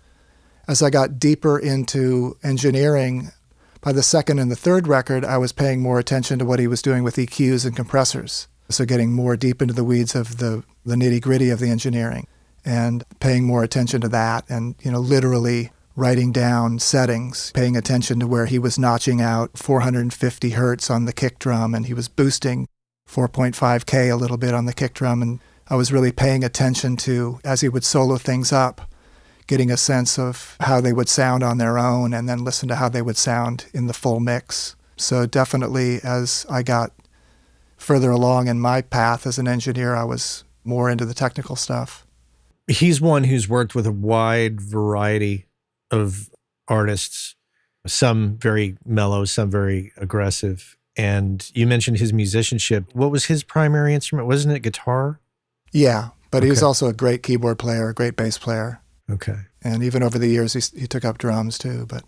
[0.67, 3.31] As I got deeper into engineering,
[3.81, 6.67] by the second and the third record, I was paying more attention to what he
[6.67, 8.47] was doing with EQs and compressors.
[8.69, 12.27] So getting more deep into the weeds of the, the nitty gritty of the engineering
[12.63, 18.19] and paying more attention to that and, you know, literally writing down settings, paying attention
[18.19, 22.07] to where he was notching out 450 hertz on the kick drum and he was
[22.07, 22.67] boosting
[23.09, 25.21] 4.5K a little bit on the kick drum.
[25.21, 28.89] And I was really paying attention to, as he would solo things up,
[29.47, 32.75] getting a sense of how they would sound on their own and then listen to
[32.75, 34.75] how they would sound in the full mix.
[34.95, 36.93] So definitely as I got
[37.75, 42.05] further along in my path as an engineer, I was more into the technical stuff.
[42.67, 45.47] He's one who's worked with a wide variety
[45.91, 46.29] of
[46.67, 47.35] artists,
[47.85, 50.77] some very mellow, some very aggressive.
[50.97, 52.85] And you mentioned his musicianship.
[52.93, 54.27] What was his primary instrument?
[54.27, 55.19] Wasn't it guitar?
[55.71, 58.81] Yeah, but he was also a great keyboard player, a great bass player.
[59.09, 59.37] Okay.
[59.63, 61.85] And even over the years, he, he took up drums too.
[61.85, 62.03] But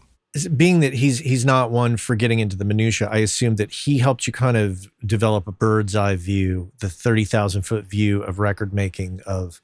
[0.56, 4.00] Being that he's he's not one for getting into the minutia, I assume that he
[4.00, 8.40] helped you kind of develop a bird's eye view, the thirty thousand foot view of
[8.40, 9.62] record making, of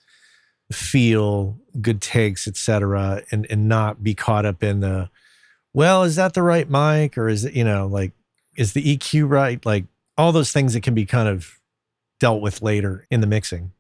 [0.71, 5.10] feel, good takes, etc., and and not be caught up in the,
[5.73, 8.13] well, is that the right mic or is it you know like
[8.58, 9.65] is the EQ right?
[9.65, 9.86] Like
[10.17, 11.60] all those things that can be kind of
[12.19, 13.71] dealt with later in the mixing.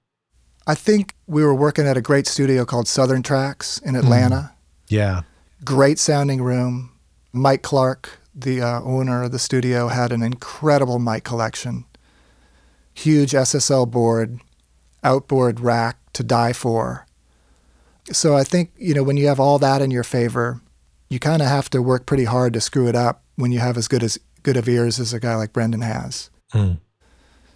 [0.65, 4.53] I think we were working at a great studio called Southern Tracks in Atlanta.
[4.87, 5.21] Yeah.
[5.63, 6.91] great sounding room.
[7.33, 11.85] Mike Clark, the uh, owner of the studio, had an incredible mic collection.
[12.93, 14.39] Huge SSL board,
[15.03, 17.05] outboard rack to die for.
[18.11, 20.61] So I think, you know, when you have all that in your favor,
[21.09, 23.77] you kind of have to work pretty hard to screw it up when you have
[23.77, 26.29] as good as good of ears as a guy like Brendan has.
[26.51, 26.73] Hmm.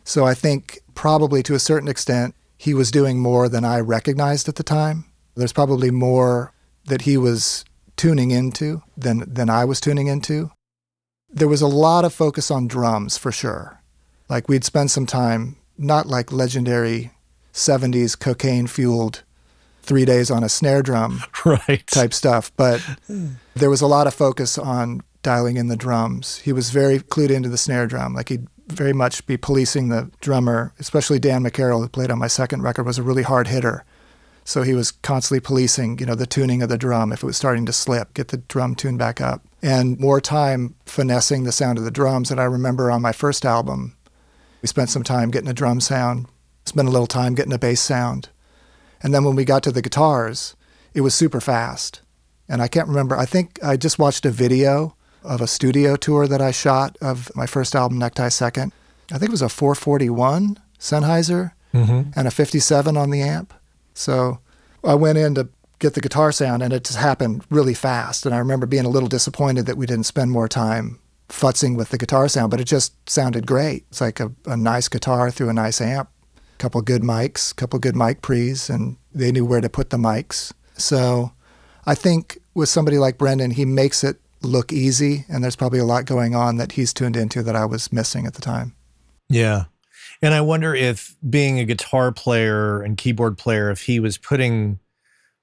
[0.03, 4.47] So I think probably to a certain extent, he was doing more than I recognized
[4.47, 5.06] at the time.
[5.36, 6.53] There's probably more
[6.86, 10.51] that he was tuning into than, than I was tuning into.
[11.29, 13.82] There was a lot of focus on drums for sure.
[14.29, 17.12] Like we'd spend some time, not like legendary
[17.53, 19.23] 70s cocaine fueled
[19.81, 21.85] three days on a snare drum Right.
[21.87, 22.85] type stuff, but
[23.55, 26.39] there was a lot of focus on dialing in the drums.
[26.39, 28.13] He was very clued into the snare drum.
[28.13, 32.27] Like he'd very much be policing the drummer, especially Dan McCarroll, who played on my
[32.27, 33.83] second record, was a really hard hitter.
[34.45, 37.13] So he was constantly policing, you know, the tuning of the drum.
[37.13, 39.41] If it was starting to slip, get the drum tuned back up.
[39.61, 42.29] And more time finessing the sound of the drums.
[42.31, 43.95] And I remember on my first album,
[44.61, 46.25] we spent some time getting a drum sound,
[46.65, 48.30] spent a little time getting a bass sound.
[49.02, 50.56] And then when we got to the guitars,
[50.93, 52.02] it was super fast.
[52.47, 56.28] And I can't remember, I think I just watched a video of a studio tour
[56.28, 58.71] that I shot of my first album, Necktie Second.
[59.12, 62.12] I think it was a 441 Sennheiser Mm-hmm.
[62.15, 63.52] and a 57 on the amp.
[63.95, 64.38] So
[64.84, 65.49] I went in to
[65.80, 68.28] get the guitar sound and it just happened really fast.
[68.28, 70.99] And I remember being a little disappointed that we didn't spend more time
[71.30, 73.86] futzing with the guitar sound, but it just sounded great.
[73.89, 76.10] It's like a, a nice guitar through a nice amp,
[76.63, 80.54] couple good mics, couple good mic pre's, and they knew where to put the mics.
[80.78, 81.34] So
[81.86, 85.84] I think with somebody like Brendan, he makes it look easy, and there's probably a
[85.84, 88.76] lot going on that he's tuned into that I was missing at the time.
[89.28, 89.65] Yeah.
[90.21, 94.80] And I wonder if being a guitar player and keyboard player, if he was putting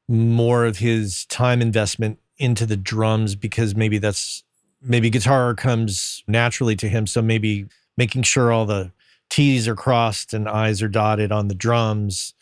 [0.09, 4.43] more of his time investment into the drums because maybe that's
[4.81, 7.07] maybe guitar comes naturally to him.
[7.07, 7.67] So maybe
[7.99, 8.91] making sure all the
[9.31, 12.35] T's are crossed and I's are dotted on the drums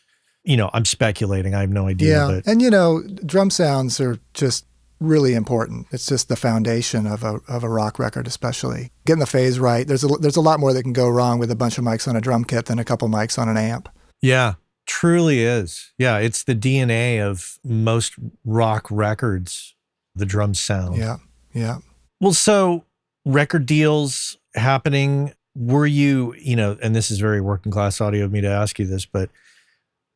[0.45, 1.55] you know, I'm speculating.
[1.55, 2.27] I have no idea.
[2.27, 2.35] Yeah.
[2.35, 4.65] But And you know, drum sounds are just
[5.01, 5.87] really important.
[5.93, 9.87] It's just the foundation of a of a rock record, especially getting the phase right.
[9.87, 12.09] There's a there's a lot more that can go wrong with a bunch of mics
[12.09, 13.89] on a drum kit than a couple mics on an amp.
[14.21, 14.55] yeah,
[14.87, 15.93] truly is.
[15.99, 19.75] Yeah, it's the DNA of most rock records,
[20.15, 20.97] the drum sound.
[20.97, 21.19] Yeah,
[21.53, 21.79] yeah.
[22.21, 22.85] Well, so
[23.25, 25.35] record deals happening.
[25.59, 28.79] Were you, you know, and this is very working class audio of me to ask
[28.79, 29.29] you this, but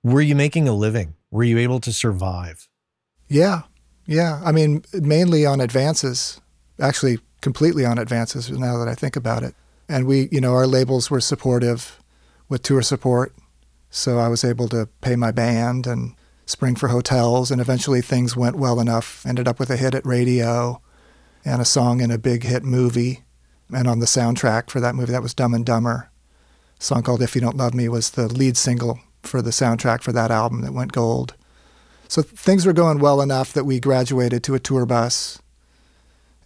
[0.05, 1.14] were you making a living?
[1.33, 2.68] Were you able to survive?
[3.28, 3.62] Yeah,
[4.07, 4.40] yeah.
[4.44, 6.40] I mean, mainly on advances,
[6.81, 9.57] actually, completely on advances now that I think about it.
[9.88, 12.00] And we, you know, our labels were supportive
[12.48, 13.35] with tour support.
[13.90, 16.14] So I was able to pay my band and
[16.46, 17.50] spring for hotels.
[17.50, 19.26] And eventually things went well enough.
[19.26, 20.81] Ended up with a hit at radio
[21.44, 23.24] and a song in a big hit movie.
[23.74, 26.11] And on the soundtrack for that movie, that was Dumb and Dumber.
[26.78, 30.02] A song called If You Don't Love Me was the lead single for the soundtrack
[30.02, 31.35] for that album that went gold.
[32.08, 35.40] So things were going well enough that we graduated to a tour bus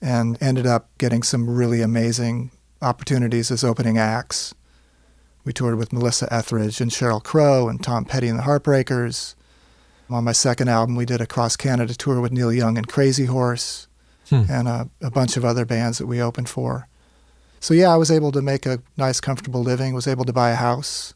[0.00, 2.50] and ended up getting some really amazing
[2.82, 4.54] opportunities as opening acts.
[5.44, 9.34] We toured with Melissa Etheridge and Sheryl Crow and Tom Petty and the Heartbreakers.
[10.10, 13.24] On my second album, we did a cross Canada tour with Neil Young and Crazy
[13.26, 13.88] Horse
[14.28, 14.42] Hmm.
[14.48, 16.88] and a, a bunch of other bands that we opened for.
[17.60, 20.50] So, yeah, I was able to make a nice, comfortable living, was able to buy
[20.50, 21.14] a house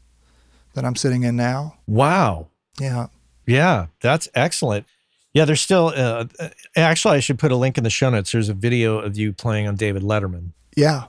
[0.73, 1.77] that I'm sitting in now.
[1.87, 2.47] Wow.
[2.79, 3.07] Yeah.
[3.45, 4.85] Yeah, that's excellent.
[5.33, 8.31] Yeah, there's still, uh, uh, actually, I should put a link in the show notes.
[8.31, 10.51] There's a video of you playing on David Letterman.
[10.75, 11.05] Yeah.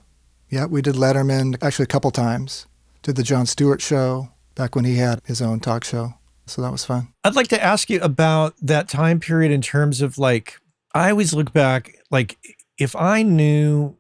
[0.48, 0.66] Yeah.
[0.66, 2.66] We did Letterman actually a couple times.
[3.02, 6.14] Did the Jon Stewart show back when he had his own talk show.
[6.46, 7.08] So that was fun.
[7.24, 10.60] I'd like to ask you about that time period in terms of like,
[10.94, 12.36] I always look back, like,
[12.78, 13.96] if I knew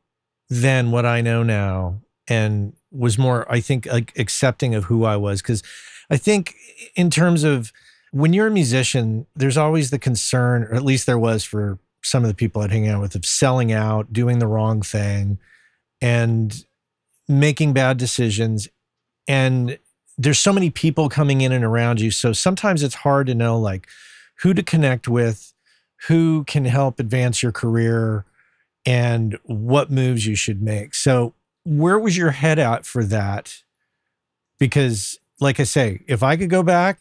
[0.52, 5.16] then what I know now and was more, I think, like accepting of who I
[5.16, 5.40] was.
[5.40, 5.62] Cause
[6.10, 6.54] I think
[6.94, 7.72] in terms of
[8.10, 12.22] when you're a musician, there's always the concern, or at least there was for some
[12.22, 15.38] of the people I'd hang out with, of selling out, doing the wrong thing,
[16.02, 16.64] and
[17.28, 18.68] making bad decisions.
[19.26, 19.78] And
[20.18, 22.10] there's so many people coming in and around you.
[22.10, 23.88] So sometimes it's hard to know like
[24.40, 25.54] who to connect with,
[26.08, 28.26] who can help advance your career,
[28.84, 30.94] and what moves you should make.
[30.94, 33.62] So where was your head at for that?
[34.58, 37.00] Because, like I say, if I could go back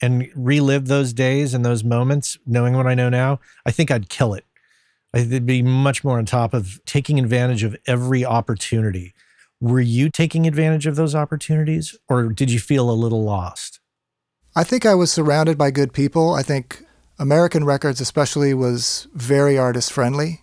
[0.00, 4.08] and relive those days and those moments, knowing what I know now, I think I'd
[4.08, 4.44] kill it.
[5.14, 9.14] I'd be much more on top of taking advantage of every opportunity.
[9.60, 13.80] Were you taking advantage of those opportunities or did you feel a little lost?
[14.56, 16.34] I think I was surrounded by good people.
[16.34, 16.84] I think
[17.18, 20.41] American Records, especially, was very artist friendly.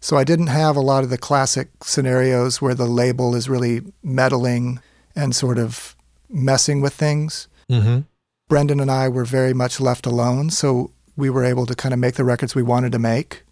[0.00, 3.80] So I didn't have a lot of the classic scenarios where the label is really
[4.02, 4.80] meddling
[5.14, 5.96] and sort of
[6.28, 7.48] messing with things.
[7.70, 8.00] Mm-hmm.
[8.48, 11.98] Brendan and I were very much left alone, so we were able to kind of
[11.98, 13.42] make the records we wanted to make.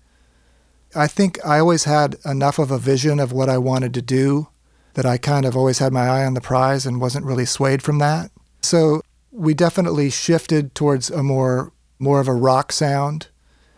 [0.94, 4.48] I think I always had enough of a vision of what I wanted to do
[4.94, 7.82] that I kind of always had my eye on the prize and wasn't really swayed
[7.82, 8.30] from that.
[8.62, 9.02] So
[9.32, 13.28] we definitely shifted towards a more more of a rock sound.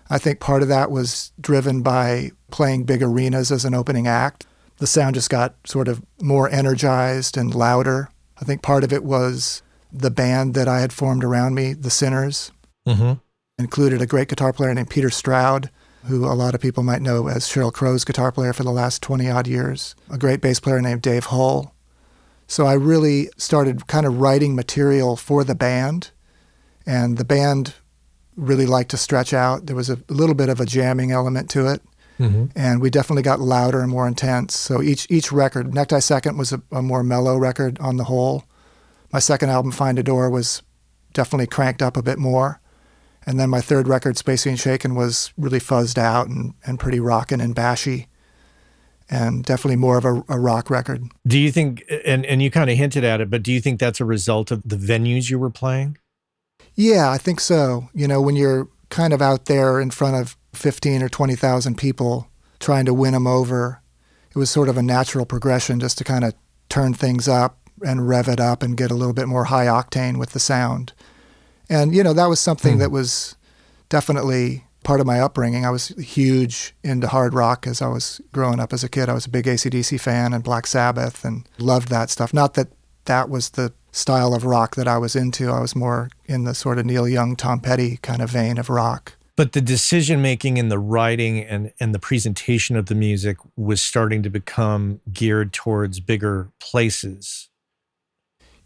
[0.08, 4.46] I think part of that was driven by playing big arenas as an opening act.
[4.78, 8.08] The sound just got sort of more energized and louder.
[8.40, 11.90] I think part of it was the band that I had formed around me, the
[11.90, 12.52] Sinners,
[12.86, 13.14] Mm-hmm.
[13.58, 15.70] included a great guitar player named Peter Stroud,
[16.04, 19.02] who a lot of people might know as Sheryl Crow's guitar player for the last
[19.02, 21.74] 20 odd years, a great bass player named Dave Hull.
[22.46, 26.10] So I really started kind of writing material for the band,
[26.86, 27.74] and the band
[28.36, 29.66] really liked to stretch out.
[29.66, 31.82] There was a little bit of a jamming element to it,
[32.18, 32.46] Mm-hmm.
[32.56, 34.56] and we definitely got louder and more intense.
[34.56, 38.44] So each each record, Necktie Second was a, a more mellow record on the whole.
[39.12, 40.62] My second album, Find a Door, was
[41.12, 42.58] definitely cranked up a bit more.
[43.26, 47.00] And then my third record, Spacey and Shakin', was really fuzzed out and, and pretty
[47.00, 48.06] rockin' and bashy,
[49.10, 51.02] and definitely more of a, a rock record.
[51.26, 53.78] Do you think, and, and you kind of hinted at it, but do you think
[53.78, 55.98] that's a result of the venues you were playing?
[56.76, 57.88] Yeah, I think so.
[57.94, 62.28] You know, when you're kind of out there in front of 15 or 20,000 people
[62.60, 63.80] trying to win them over,
[64.30, 66.34] it was sort of a natural progression just to kind of
[66.68, 70.18] turn things up and rev it up and get a little bit more high octane
[70.18, 70.92] with the sound.
[71.68, 72.78] And, you know, that was something Hmm.
[72.80, 73.36] that was
[73.88, 75.66] definitely part of my upbringing.
[75.66, 79.08] I was huge into hard rock as I was growing up as a kid.
[79.08, 82.32] I was a big ACDC fan and Black Sabbath and loved that stuff.
[82.32, 82.68] Not that
[83.06, 85.50] that was the style of rock that I was into.
[85.50, 88.68] I was more in the sort of Neil Young, Tom Petty kind of vein of
[88.68, 89.14] rock.
[89.36, 93.82] But the decision making and the writing and, and the presentation of the music was
[93.82, 97.48] starting to become geared towards bigger places.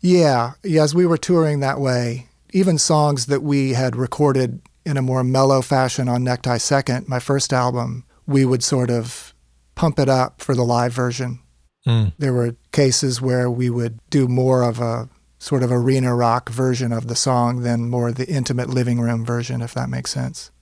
[0.00, 0.82] Yeah, yeah.
[0.82, 5.22] As we were touring that way, even songs that we had recorded in a more
[5.22, 9.34] mellow fashion on Necktie Second, my first album, we would sort of
[9.74, 11.40] pump it up for the live version.
[11.86, 12.12] Mm.
[12.18, 15.08] There were cases where we would do more of a
[15.40, 19.62] sort of arena rock version of the song than more the intimate living room version,
[19.62, 20.52] if that makes sense.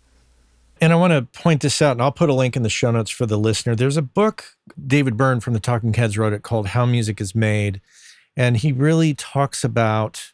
[0.81, 2.93] And I want to point this out, and I'll put a link in the show
[2.93, 3.75] notes for the listener.
[3.75, 4.57] There's a book
[4.87, 7.81] David Byrne from the Talking Heads wrote it called How Music is Made.
[8.37, 10.33] And he really talks about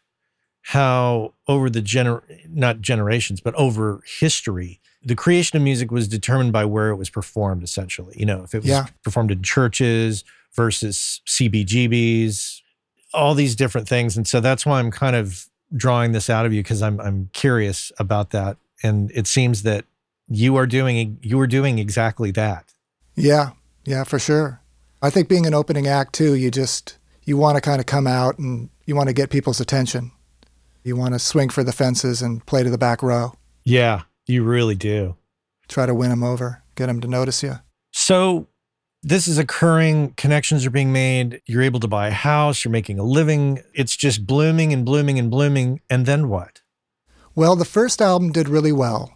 [0.61, 6.53] how over the gener not generations, but over history, the creation of music was determined
[6.53, 8.13] by where it was performed, essentially.
[8.15, 8.85] You know, if it was Yeah.
[9.03, 10.23] performed in churches
[10.53, 12.61] versus CBGBs,
[13.15, 14.17] all these different things.
[14.17, 17.29] And so that's why I'm kind of drawing this out of you because I'm I'm
[17.33, 18.57] curious about that.
[18.83, 19.85] And it seems that
[20.27, 22.73] you are doing you are doing exactly that.
[23.15, 23.51] Yeah,
[23.85, 24.61] yeah, for sure.
[25.01, 28.07] I think being an opening act too, you just you want to kind of come
[28.07, 30.11] out and you want to get people's attention.
[30.83, 33.33] You want to swing for the fences and play to the back row.
[33.63, 35.15] Yeah, you really do.
[35.67, 37.55] Try to win them over, get them to notice you.
[37.91, 38.47] So
[39.05, 42.97] this is occurring, connections are being made, you're able to buy a house, you're making
[42.97, 45.79] a living, it's just blooming and blooming and blooming.
[45.91, 46.61] And then what?
[47.35, 49.15] Well, the first album did really well.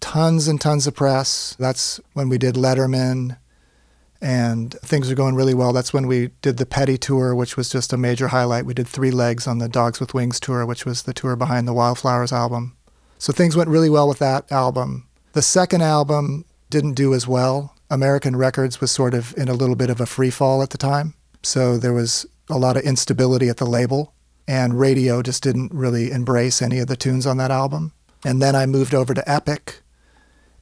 [0.00, 1.54] Tons and tons of press.
[1.58, 3.36] That's when we did Letterman
[4.22, 5.74] and things are going really well.
[5.74, 8.64] That's when we did the Petty tour, which was just a major highlight.
[8.64, 11.68] We did three legs on the Dogs with Wings tour, which was the tour behind
[11.68, 12.74] the Wildflowers album.
[13.18, 15.08] So things went really well with that album.
[15.34, 17.74] The second album didn't do as well.
[17.90, 20.78] American Records was sort of in a little bit of a free fall at the
[20.78, 21.14] time.
[21.42, 24.14] So there was a lot of instability at the label,
[24.46, 27.92] and radio just didn't really embrace any of the tunes on that album.
[28.24, 29.82] And then I moved over to Epic,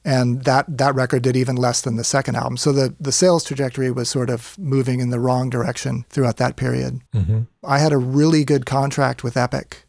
[0.05, 2.57] and that, that record did even less than the second album.
[2.57, 6.55] So the, the sales trajectory was sort of moving in the wrong direction throughout that
[6.55, 7.01] period.
[7.13, 7.41] Mm-hmm.
[7.63, 9.85] I had a really good contract with Epic.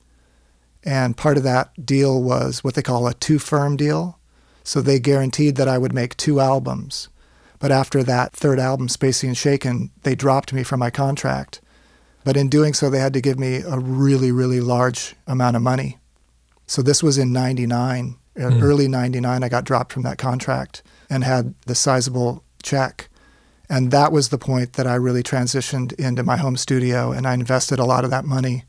[0.83, 4.19] And part of that deal was what they call a two firm deal.
[4.65, 7.09] So they guaranteed that I would make two albums.
[7.61, 11.61] But after that third album, Spacey and Shakin', they dropped me from my contract.
[12.25, 15.63] But in doing so, they had to give me a really, really large amount of
[15.63, 15.99] money.
[16.67, 18.63] So this was in 99, uh, Mm.
[18.63, 23.09] early 99, I got dropped from that contract and had the sizable check.
[23.69, 27.35] And that was the point that I really transitioned into my home studio and I
[27.35, 28.65] invested a lot of that money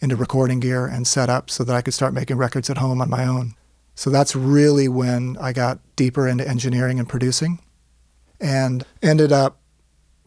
[0.00, 3.08] into recording gear and setup so that I could start making records at home on
[3.10, 3.54] my own.
[3.94, 7.58] So that's really when I got deeper into engineering and producing
[8.40, 9.60] and ended up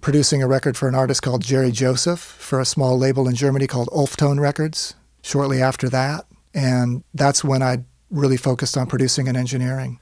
[0.02, 3.68] producing a record for an artist called Jerry Joseph for a small label in Germany
[3.68, 6.26] called Ulftone Records shortly after that.
[6.54, 10.00] And that's when I really focused on producing and engineering.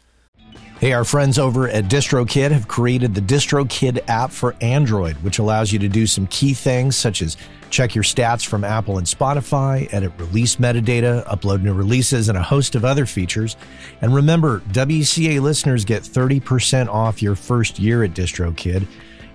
[0.79, 5.71] Hey, our friends over at DistroKid have created the DistroKid app for Android, which allows
[5.71, 7.37] you to do some key things such as
[7.75, 12.41] check your stats from Apple and Spotify, edit release metadata, upload new releases, and a
[12.41, 13.57] host of other features.
[14.01, 18.87] And remember, WCA listeners get 30% off your first year at DistroKid.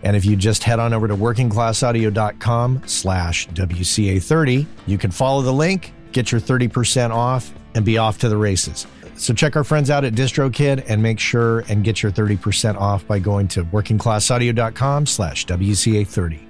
[0.03, 5.53] And if you just head on over to workingclassaudio.com slash WCA30, you can follow the
[5.53, 8.87] link, get your 30% off, and be off to the races.
[9.17, 13.07] So check our friends out at DistroKid and make sure and get your 30% off
[13.07, 16.50] by going to workingclassaudio.com slash WCA30.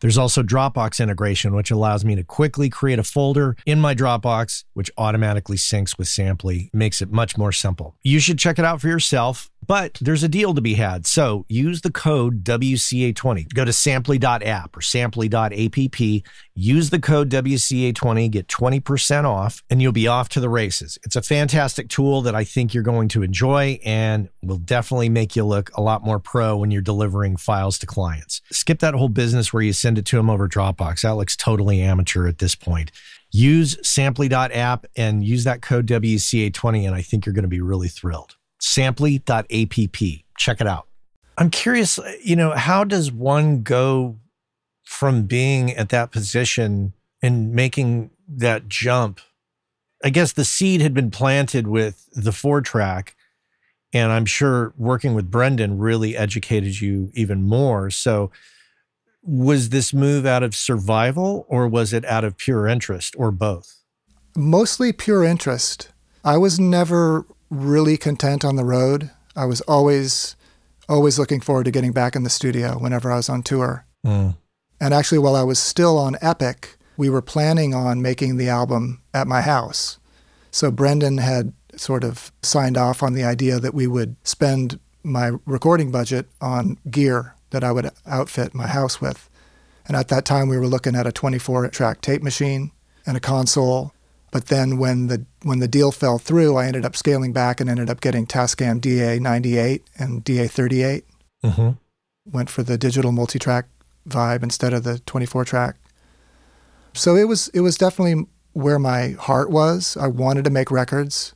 [0.00, 4.64] There's also Dropbox integration, which allows me to quickly create a folder in my Dropbox,
[4.74, 7.96] which automatically syncs with Samply, makes it much more simple.
[8.02, 11.06] You should check it out for yourself, but there's a deal to be had.
[11.06, 13.52] So use the code WCA20.
[13.52, 16.12] Go to samply.app or samply.app,
[16.54, 20.98] use the code WCA20, get 20% off, and you'll be off to the races.
[21.04, 25.36] It's a fantastic tool that I think you're going to enjoy and will definitely make
[25.36, 28.40] you look a lot more pro when you're delivering files to clients.
[28.50, 31.02] Skip that whole business where you send it to them over Dropbox.
[31.02, 32.90] That looks totally amateur at this point.
[33.30, 37.88] Use samply.app and use that code WCA20, and I think you're going to be really
[37.88, 38.36] thrilled.
[38.60, 40.02] Samply.app.
[40.36, 40.88] Check it out.
[41.38, 44.18] I'm curious, you know, how does one go
[44.84, 49.20] from being at that position and making that jump?
[50.02, 53.14] I guess the seed had been planted with the four track,
[53.92, 57.90] and I'm sure working with Brendan really educated you even more.
[57.90, 58.30] So,
[59.28, 63.82] was this move out of survival or was it out of pure interest or both?
[64.34, 65.90] Mostly pure interest.
[66.24, 69.10] I was never really content on the road.
[69.36, 70.34] I was always
[70.88, 73.84] always looking forward to getting back in the studio whenever I was on tour.
[74.06, 74.36] Mm.
[74.80, 79.02] And actually while I was still on Epic, we were planning on making the album
[79.12, 79.98] at my house.
[80.50, 85.32] So Brendan had sort of signed off on the idea that we would spend my
[85.44, 89.28] recording budget on gear that I would outfit my house with.
[89.86, 92.72] And at that time, we were looking at a 24 track tape machine
[93.06, 93.92] and a console.
[94.30, 97.70] But then when the when the deal fell through, I ended up scaling back and
[97.70, 101.02] ended up getting Tascam DA98 and DA38.
[101.42, 101.70] hmm
[102.30, 103.66] Went for the digital multi-track
[104.06, 105.76] vibe instead of the 24 track.
[106.92, 109.96] So it was it was definitely where my heart was.
[109.96, 111.34] I wanted to make records.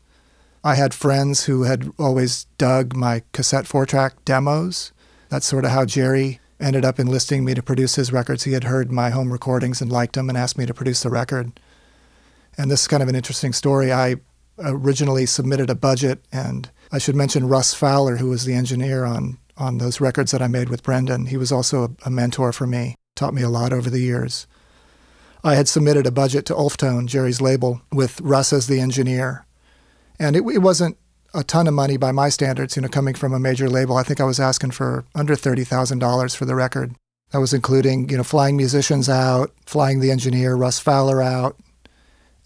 [0.65, 4.93] I had friends who had always dug my cassette four track demos.
[5.33, 8.45] That's sort of how Jerry ended up enlisting me to produce his records.
[8.45, 11.09] He had heard my home recordings and liked them and asked me to produce the
[11.09, 11.59] record.
[12.59, 13.91] And this is kind of an interesting story.
[13.91, 14.17] I
[14.59, 19.39] originally submitted a budget, and I should mention Russ Fowler, who was the engineer on,
[19.57, 21.25] on those records that I made with Brendan.
[21.25, 24.47] He was also a, a mentor for me, taught me a lot over the years.
[25.43, 29.47] I had submitted a budget to Ulftone, Jerry's label, with Russ as the engineer.
[30.19, 30.99] And it, it wasn't
[31.35, 33.97] a ton of money by my standards, you know, coming from a major label.
[33.97, 36.95] I think I was asking for under $30,000 for the record.
[37.31, 41.57] That was including, you know, flying musicians out, flying the engineer, Russ Fowler out.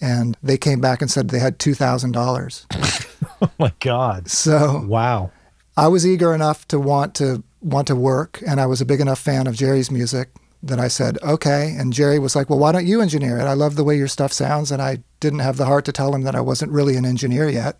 [0.00, 3.02] And they came back and said they had $2,000.
[3.42, 4.30] Oh my God.
[4.30, 5.30] So Wow.
[5.76, 9.00] I was eager enough to want to want to work, and I was a big
[9.00, 10.30] enough fan of Jerry's music
[10.62, 11.74] that I said, okay.
[11.78, 13.44] And Jerry was like, well, why don't you engineer it?
[13.44, 14.72] I love the way your stuff sounds.
[14.72, 17.48] And I didn't have the heart to tell him that I wasn't really an engineer
[17.48, 17.76] yet.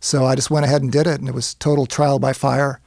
[0.00, 2.80] So I just went ahead and did it, and it was total trial by fire.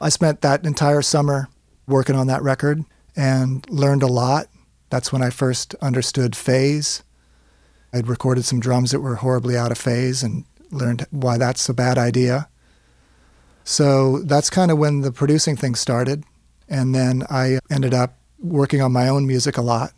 [0.00, 1.48] I spent that entire summer
[1.86, 2.84] working on that record
[3.16, 4.46] and learned a lot.
[4.90, 7.02] That's when I first understood phase.
[7.92, 11.74] I'd recorded some drums that were horribly out of phase and learned why that's a
[11.74, 12.48] bad idea.
[13.64, 16.24] So that's kind of when the producing thing started.
[16.68, 19.92] And then I ended up working on my own music a lot.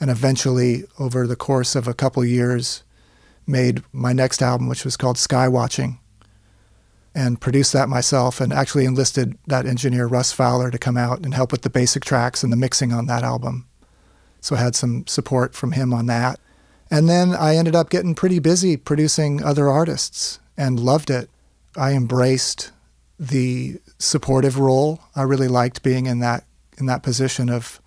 [0.00, 2.82] And eventually, over the course of a couple years,
[3.46, 5.98] made my next album, which was called Skywatching,
[7.14, 11.34] and produced that myself and actually enlisted that engineer, Russ Fowler, to come out and
[11.34, 13.66] help with the basic tracks and the mixing on that album.
[14.40, 16.40] So I had some support from him on that.
[16.90, 21.30] And then I ended up getting pretty busy producing other artists and loved it.
[21.76, 22.70] I embraced
[23.18, 25.00] the supportive role.
[25.14, 26.44] I really liked being in that
[26.78, 27.80] in that position of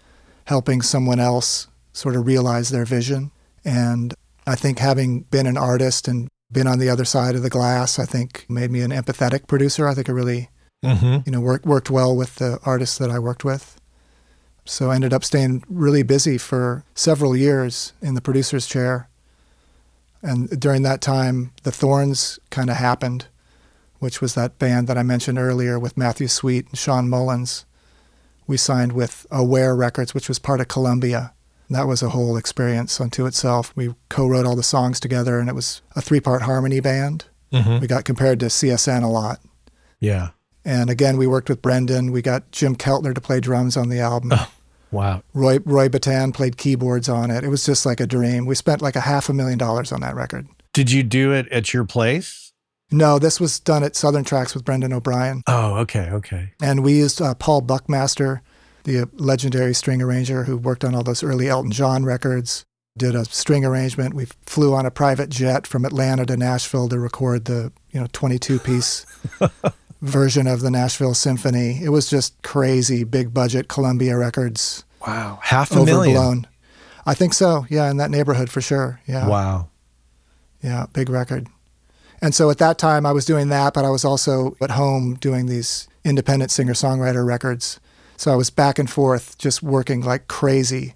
[0.46, 3.32] helping someone else sort of realize their vision.
[3.64, 4.14] And
[4.48, 7.98] I think having been an artist and been on the other side of the glass,
[8.00, 9.88] I think made me an empathetic producer.
[9.88, 10.50] I think it really,
[10.84, 13.80] hmm you know, worked worked well with the artists that I worked with.
[14.66, 19.10] So I ended up staying really busy for several years in the producer's chair.
[20.24, 23.28] And during that time, the Thorns kind of happened,
[24.00, 27.66] which was that band that I mentioned earlier with Matthew Sweet and Shawn Mullins.
[28.48, 31.35] We signed with Aware Records, which was part of Columbia.
[31.70, 33.74] That was a whole experience unto itself.
[33.76, 37.26] We co wrote all the songs together, and it was a three part harmony band.
[37.52, 39.40] hmm We got compared to CSN a lot.
[40.00, 40.30] Yeah.
[40.64, 42.12] And again, we worked with Brendan.
[42.12, 44.34] We got Jim Keltner to play drums on the album.
[44.92, 45.24] Wow.
[45.34, 47.44] Roy Roy Bittan played keyboards on it.
[47.44, 48.46] It was just like a dream.
[48.46, 50.48] We spent like a half a million dollars on that record.
[50.74, 52.54] Did you do it at your place?
[52.92, 55.42] No, this was done at Southern Tracks with Brendan O'Brien.
[55.48, 56.10] Oh, okay.
[56.12, 56.54] Okay.
[56.62, 58.42] And we used uh, Paul Buckmaster,
[58.86, 62.64] the legendary string arranger who worked on all those early Elton John records,
[62.98, 64.14] did a string arrangement.
[64.14, 68.08] We flew on a private jet from Atlanta to Nashville to record the, you know,
[68.14, 69.06] 22 piece
[70.02, 71.80] version of the Nashville Symphony.
[71.84, 75.40] It was just crazy, big budget Columbia Records, Wow.
[75.44, 76.16] Half a million.
[76.18, 76.48] overblown.
[77.06, 77.66] I think so.
[77.70, 79.00] Yeah, in that neighborhood for sure.
[79.06, 79.28] Yeah.
[79.28, 79.70] Wow.
[80.64, 81.48] Yeah, big record.
[82.22, 85.16] And so at that time, I was doing that, but I was also at home
[85.16, 87.80] doing these independent singer songwriter records.
[88.18, 90.96] So I was back and forth, just working like crazy.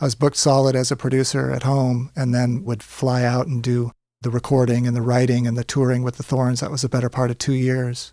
[0.00, 3.62] I was booked solid as a producer at home and then would fly out and
[3.62, 3.90] do
[4.20, 6.60] the recording and the writing and the touring with the Thorns.
[6.60, 8.12] That was a better part of two years.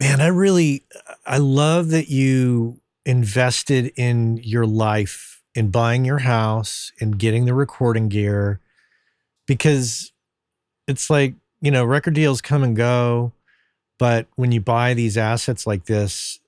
[0.00, 0.84] Man, I really,
[1.26, 7.54] I love that you invested in your life, in buying your house, in getting the
[7.54, 8.60] recording gear,
[9.46, 10.12] because
[10.88, 13.32] it's like, you know, record deals come and go.
[13.98, 16.40] But when you buy these assets like this,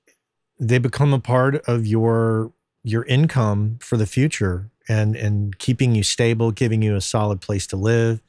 [0.58, 2.52] they become a part of your
[2.82, 7.66] your income for the future and and keeping you stable, giving you a solid place
[7.68, 8.22] to live.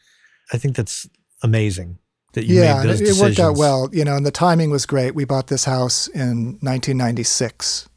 [0.51, 1.09] I think that's
[1.43, 1.99] amazing
[2.33, 4.69] that you yeah, made those it, it worked out well, you know, and the timing
[4.69, 5.15] was great.
[5.15, 7.89] We bought this house in 1996.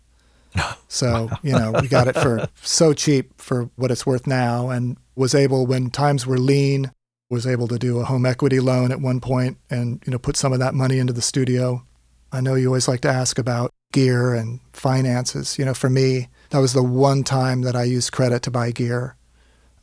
[0.88, 4.70] So, you know, we got it for so cheap for what it's worth now.
[4.70, 6.90] And was able, when times were lean,
[7.30, 10.36] was able to do a home equity loan at one point and you know put
[10.36, 11.86] some of that money into the studio.
[12.32, 15.58] I know you always like to ask about gear and finances.
[15.58, 18.70] You know, for me, that was the one time that I used credit to buy
[18.70, 19.16] gear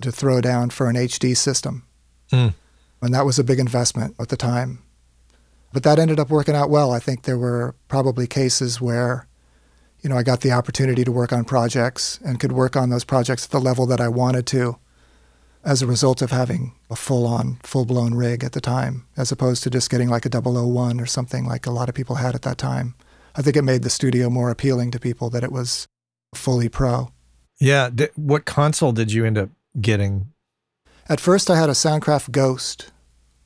[0.01, 1.85] to throw down for an HD system.
[2.31, 2.53] Mm.
[3.01, 4.83] And that was a big investment at the time.
[5.73, 6.91] But that ended up working out well.
[6.91, 9.27] I think there were probably cases where,
[10.01, 13.03] you know, I got the opportunity to work on projects and could work on those
[13.03, 14.77] projects at the level that I wanted to
[15.63, 19.31] as a result of having a full on, full blown rig at the time, as
[19.31, 22.35] opposed to just getting like a 001 or something like a lot of people had
[22.35, 22.95] at that time.
[23.37, 25.87] I think it made the studio more appealing to people that it was
[26.33, 27.11] fully pro.
[27.59, 27.89] Yeah.
[27.93, 30.33] D- what console did you end up getting?
[31.07, 32.91] At first, I had a Soundcraft Ghost,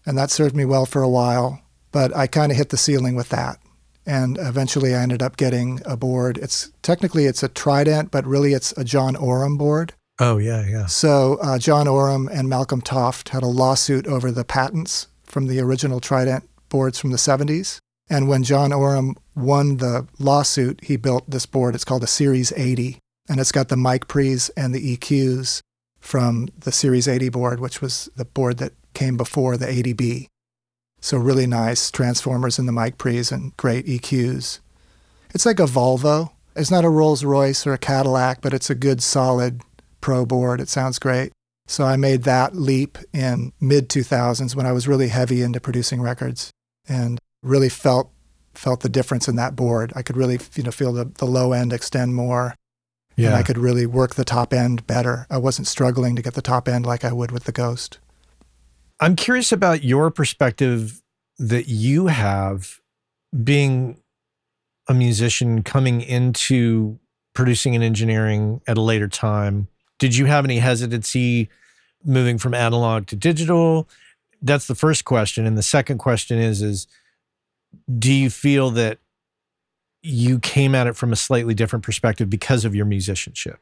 [0.06, 1.62] and that served me well for a while,
[1.92, 3.60] but I kind of hit the ceiling with that.
[4.06, 6.40] And eventually, I ended up getting a board.
[6.40, 9.94] It's technically it's a Trident, but really it's a John Oram board.
[10.20, 10.88] Oh, yeah, yeah.
[10.88, 15.60] So uh, John Oram and Malcolm Toft had a lawsuit over the patents from the
[15.60, 17.78] original Trident boards from the 70s.
[18.10, 21.76] And when John Oram won the lawsuit, he built this board.
[21.76, 25.62] It's called a Series 80, and it's got the mic pre's and the EQs
[26.00, 30.28] from the Series 80 board, which was the board that came before the 80B.
[31.00, 34.60] So really nice transformers in the mic pre's and great EQs.
[35.34, 36.32] It's like a Volvo.
[36.56, 39.62] It's not a Rolls Royce or a Cadillac, but it's a good solid
[40.02, 40.60] pro board.
[40.60, 41.32] It sounds great.
[41.68, 46.02] So I made that leap in mid 2000s when I was really heavy into producing
[46.02, 46.52] records
[46.88, 48.12] and really felt
[48.54, 49.94] felt the difference in that board.
[49.96, 52.56] I could really you know feel the, the low end extend more.
[53.18, 53.28] Yeah.
[53.28, 55.28] And I could really work the top end better.
[55.30, 58.00] I wasn't struggling to get the top end like I would with the Ghost.
[59.00, 61.02] I'm curious about your perspective
[61.38, 62.80] that you have
[63.44, 63.98] being
[64.88, 67.00] a musician coming into
[67.34, 69.68] producing and engineering at a later time.
[70.00, 71.50] Did you have any hesitancy
[72.04, 73.88] moving from analog to digital?
[74.42, 75.46] That's the first question.
[75.46, 76.88] And the second question is is
[77.98, 79.00] do you feel that
[80.02, 83.60] you came at it from a slightly different perspective because of your musicianship?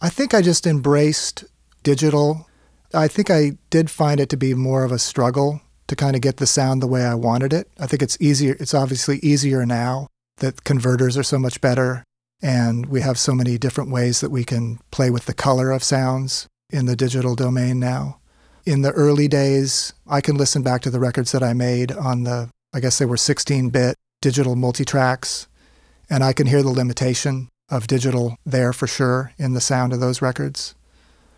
[0.00, 1.44] I think I just embraced
[1.82, 2.48] digital.
[2.92, 6.22] I think I did find it to be more of a struggle to kind of
[6.22, 7.68] get the sound the way I wanted it.
[7.78, 8.56] I think it's easier.
[8.58, 12.04] It's obviously easier now that converters are so much better
[12.42, 15.84] and we have so many different ways that we can play with the color of
[15.84, 18.18] sounds in the digital domain now.
[18.66, 22.24] In the early days, I can listen back to the records that I made on
[22.24, 25.46] the, I guess they were 16 bit digital multitracks,
[26.08, 30.00] and I can hear the limitation of digital there for sure in the sound of
[30.00, 30.74] those records.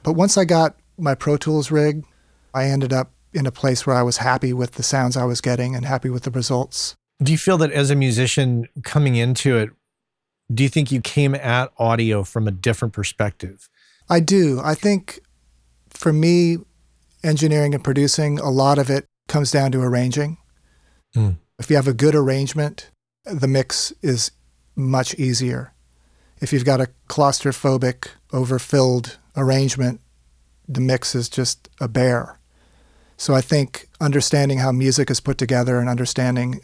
[0.03, 2.05] But once I got my Pro Tools rig,
[2.53, 5.41] I ended up in a place where I was happy with the sounds I was
[5.41, 6.95] getting and happy with the results.
[7.23, 9.71] Do you feel that as a musician coming into it,
[10.53, 13.69] do you think you came at audio from a different perspective?
[14.09, 14.61] I do.
[14.63, 15.21] I think
[15.89, 16.59] for me,
[17.23, 20.37] engineering and producing, a lot of it comes down to arranging.
[21.15, 21.37] Mm.
[21.59, 22.91] If you have a good arrangement,
[23.25, 24.33] the mix is
[24.77, 25.73] much easier.
[26.41, 30.01] If you've got a claustrophobic, overfilled arrangement,
[30.69, 32.39] the mix is just a bear.
[33.17, 36.61] So I think understanding how music is put together and understanding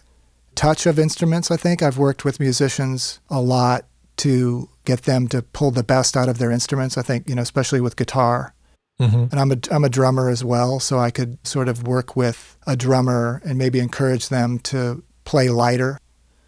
[0.55, 3.87] touch of instruments, I think I've worked with musicians a lot
[4.19, 6.99] to get them to pull the best out of their instruments.
[6.99, 8.55] I think, you know, especially with guitar.
[9.01, 9.27] Mm-hmm.
[9.31, 12.59] And I'm a, I'm a drummer as well, so I could sort of work with
[12.67, 15.99] a drummer and maybe encourage them to play lighter.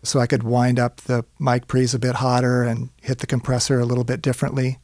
[0.02, 3.80] So I could wind up the mic pre's a bit hotter and hit the compressor
[3.80, 4.78] a little bit differently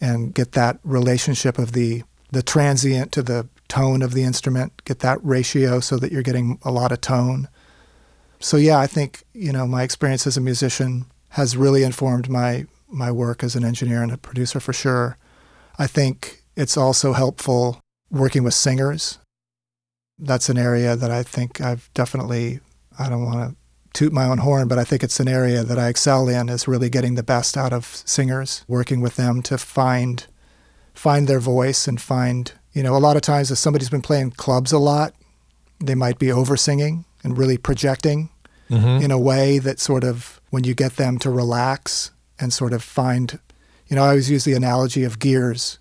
[0.00, 2.02] and get that relationship of the,
[2.32, 6.58] the transient to the tone of the instrument, get that ratio so that you're getting
[6.62, 7.48] a lot of tone.
[8.40, 12.66] So yeah, I think, you know, my experience as a musician has really informed my
[12.88, 15.16] my work as an engineer and a producer for sure.
[15.78, 17.80] I think it's also helpful
[18.10, 19.18] working with singers.
[20.18, 22.60] That's an area that I think I've definitely
[22.98, 23.56] I don't want to
[23.94, 26.68] toot my own horn, but I think it's an area that I excel in is
[26.68, 30.26] really getting the best out of singers, working with them to find
[30.94, 34.30] find their voice and find, you know, a lot of times if somebody's been playing
[34.32, 35.14] clubs a lot,
[35.80, 38.28] they might be over singing and really projecting
[38.70, 39.04] Mm-hmm.
[39.04, 42.82] in a way that sort of when you get them to relax and sort of
[42.82, 43.38] find,
[43.86, 45.78] you know, I always use the analogy of gears.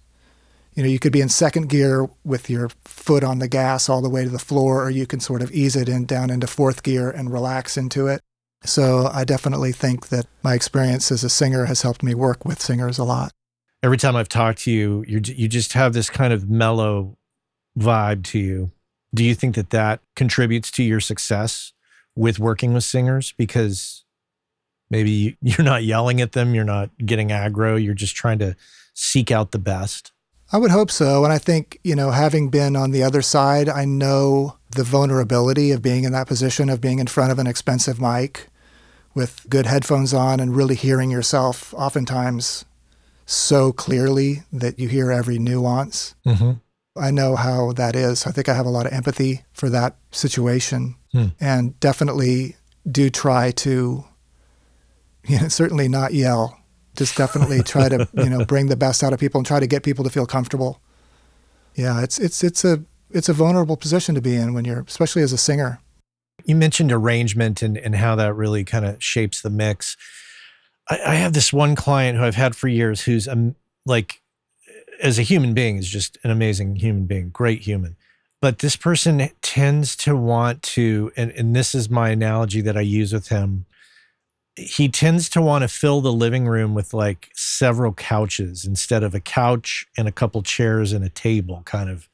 [0.74, 4.02] You know, you could be in second gear with your foot on the gas all
[4.02, 6.48] the way to the floor, or you can sort of ease it in down into
[6.48, 8.22] fourth gear and relax into it.
[8.64, 12.62] So I definitely think that my experience as a singer has helped me work with
[12.62, 13.32] singers a lot.
[13.84, 17.18] Every time I've talked to you, you you just have this kind of mellow
[17.78, 18.72] vibe to you.
[19.14, 21.74] Do you think that that contributes to your success
[22.16, 24.04] with working with singers because
[24.90, 28.56] maybe you're not yelling at them, you're not getting aggro, you're just trying to
[28.94, 30.12] seek out the best?
[30.52, 31.24] I would hope so.
[31.24, 35.72] And I think, you know, having been on the other side, I know the vulnerability
[35.72, 38.47] of being in that position, of being in front of an expensive mic
[39.14, 42.66] with good headphones on and really hearing yourself oftentimes
[43.26, 46.16] so clearly that you hear every nuance.
[46.26, 46.52] Mm-hmm.
[46.97, 48.28] I know how that is.
[48.28, 51.28] I think I have a lot of empathy for that situation Hmm.
[51.41, 52.56] and definitely
[52.89, 54.06] do try to,
[55.28, 56.58] you know, certainly not yell.
[56.96, 59.68] Just definitely try to, you know, bring the best out of people and try to
[59.68, 60.82] get people to feel comfortable.
[61.76, 62.84] Yeah, it's it's it's a
[63.14, 65.80] it's a vulnerable position to be in when you're, especially as a singer.
[66.46, 69.96] You mentioned arrangement and, and how that really kind of shapes the mix.
[70.89, 74.22] I, I have this one client who I've had for years who's um, like,
[75.02, 77.96] as a human being, is just an amazing human being, great human.
[78.42, 82.82] But this person tends to want to, and, and this is my analogy that I
[82.82, 83.66] use with him.
[84.58, 89.16] He tends to want to fill the living room with like several couches instead of
[89.16, 92.08] a couch and a couple chairs and a table, kind of.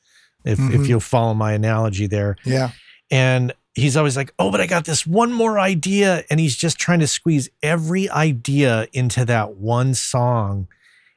[0.45, 0.88] If, if Mhm.
[0.88, 2.71] you'll follow my analogy there, Yeah.
[3.11, 6.77] and he's always like, "Oh, but I got this one more idea," and he's just
[6.77, 10.67] trying to squeeze every idea into that one song.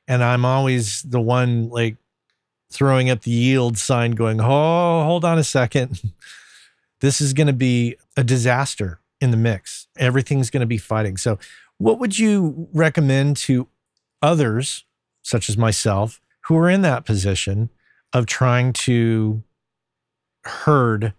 [0.08, 1.96] And I'm always the one like
[2.72, 6.00] throwing up the yield sign, going, "Oh, hold on a second,
[7.00, 9.86] this is going to be a disaster in the mix.
[9.98, 11.38] Everything's going to be fighting." So,
[11.78, 13.68] what would you recommend to
[14.22, 14.84] others,
[15.22, 17.70] such as myself, who are in that position
[18.12, 19.42] of trying to
[20.44, 21.12] herd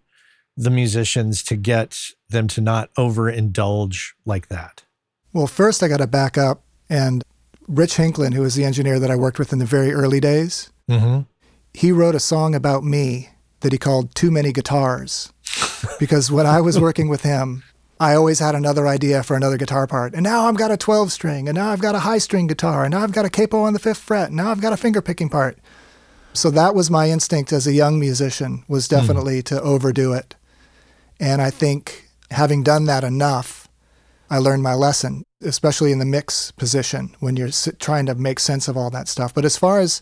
[0.57, 1.97] the musicians to get
[2.29, 4.83] them to not overindulge like that?
[5.33, 7.23] Well, first I got to back up and
[7.67, 10.71] Rich Hinklin, who was the engineer that I worked with in the very early days,
[10.89, 11.21] Mm-hmm.
[11.73, 13.29] he wrote a song about me
[13.61, 15.31] that he called Too Many Guitars.
[15.99, 17.63] because when I was working with him,
[18.01, 20.15] I always had another idea for another guitar part.
[20.15, 22.83] And now I've got a 12 string, and now I've got a high string guitar,
[22.83, 24.77] and now I've got a capo on the fifth fret, and now I've got a
[24.77, 25.59] finger picking part.
[26.33, 28.95] So that was my instinct as a young musician was hmm.
[28.95, 30.35] definitely to overdo it.
[31.19, 33.67] And I think having done that enough,
[34.31, 38.67] I learned my lesson, especially in the mix position when you're trying to make sense
[38.67, 39.31] of all that stuff.
[39.31, 40.01] But as far as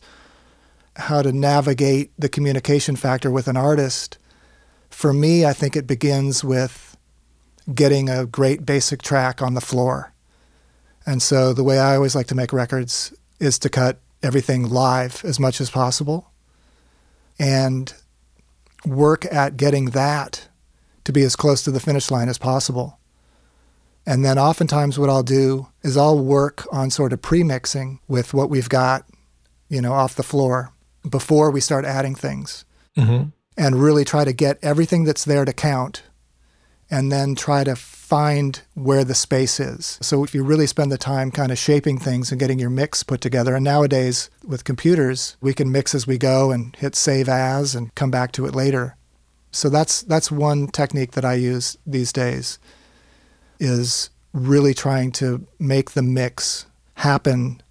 [0.95, 4.17] how to navigate the communication factor with an artist,
[4.89, 6.88] for me, I think it begins with
[7.73, 10.13] getting a great basic track on the floor.
[11.05, 15.23] And so the way I always like to make records is to cut everything live
[15.23, 16.31] as much as possible
[17.39, 17.93] and
[18.85, 20.47] work at getting that
[21.05, 22.99] to be as close to the finish line as possible.
[24.05, 28.49] And then oftentimes what I'll do is I'll work on sort of pre-mixing with what
[28.49, 29.05] we've got,
[29.69, 30.71] you know, off the floor
[31.09, 32.65] before we start adding things
[32.97, 33.29] Mm-hmm.
[33.55, 36.01] and really try to get everything that's there to count
[36.91, 39.99] and then try to find where the space is.
[40.01, 43.03] So if you really spend the time kind of shaping things and getting your mix
[43.03, 47.29] put together, and nowadays with computers, we can mix as we go and hit save
[47.29, 48.95] as and come back to it later.
[49.51, 52.59] So that's that's one technique that I use these days
[53.59, 56.65] is really trying to make the mix
[56.95, 57.61] happen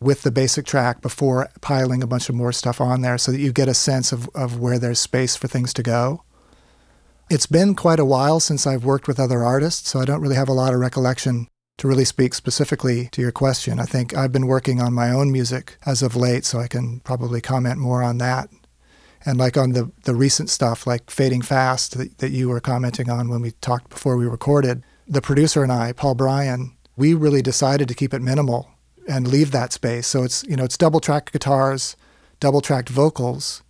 [0.00, 3.40] with the basic track before piling a bunch of more stuff on there so that
[3.40, 6.22] you get a sense of, of where there's space for things to go.
[7.28, 10.36] It's been quite a while since I've worked with other artists, so I don't really
[10.36, 11.48] have a lot of recollection
[11.78, 13.80] to really speak specifically to your question.
[13.80, 17.00] I think I've been working on my own music as of late, so I can
[17.00, 18.48] probably comment more on that.
[19.24, 23.10] And like on the, the recent stuff, like Fading Fast, that, that you were commenting
[23.10, 27.42] on when we talked before we recorded, the producer and I, Paul Bryan, we really
[27.42, 28.70] decided to keep it minimal
[29.08, 30.06] and leave that space.
[30.06, 31.96] So it's you know it's double track guitars,
[32.38, 33.64] double tracked vocals.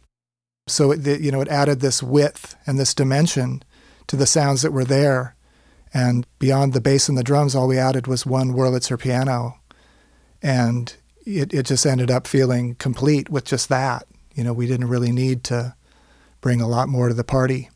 [0.66, 3.62] So it the- you know it added this width and this dimension
[4.08, 5.34] to the sounds that were there.
[5.94, 9.58] And beyond the bass and the drums, all we added was one Wurlitzer piano,
[10.42, 10.94] and
[11.24, 14.06] it it just ended up feeling complete with just that.
[14.34, 15.74] You know, we didn't really need to
[16.40, 17.70] bring a lot more to the party.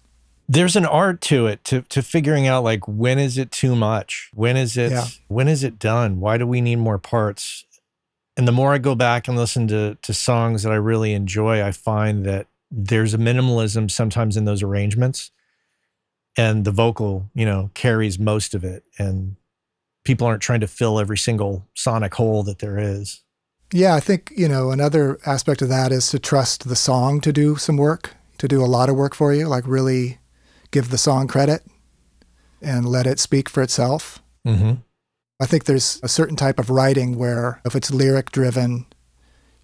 [0.48, 4.30] There's an art to it, to to figuring out like when is it too much?
[4.34, 5.06] When is it Yeah.
[5.28, 6.18] when is it done?
[6.18, 7.64] Why do we need more parts?
[8.36, 11.62] And the more I go back and listen to to songs that I really enjoy,
[11.64, 15.30] I find that there's a minimalism sometimes in those arrangements.
[16.36, 18.84] And the vocal, you know, carries most of it.
[18.98, 19.36] And
[20.04, 23.22] people aren't trying to fill every single sonic hole that there is.
[23.72, 27.32] Yeah, I think, you know, another aspect of that is to trust the song to
[27.32, 30.18] do some work, to do a lot of work for you, like really
[30.70, 31.62] give the song credit
[32.62, 34.22] and let it speak for itself.
[34.46, 34.74] Mm-hmm.
[35.40, 38.86] I think there's a certain type of writing where if it's lyric driven,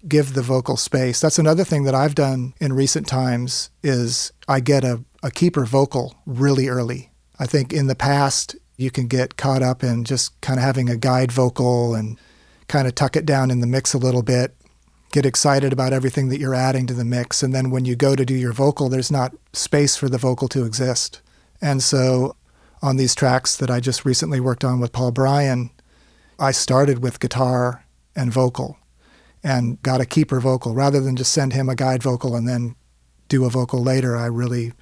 [0.07, 1.19] give the vocal space.
[1.19, 5.65] That's another thing that I've done in recent times is I get a, a keeper
[5.65, 7.11] vocal really early.
[7.39, 10.89] I think in the past you can get caught up in just kind of having
[10.89, 12.17] a guide vocal and
[12.67, 14.55] kind of tuck it down in the mix a little bit
[15.11, 17.41] get excited about everything that you're adding to the mix.
[17.41, 20.47] And then when you go to do your vocal, there's not space for the vocal
[20.49, 21.21] to exist.
[21.61, 22.35] And so
[22.81, 25.71] on these tracks that I just recently worked on with Paul Bryan,
[26.39, 27.85] I started with guitar
[28.15, 28.77] and vocal
[29.43, 32.75] and got a keeper vocal rather than just send him a guide vocal and then
[33.27, 34.17] do a vocal later.
[34.17, 34.73] I really,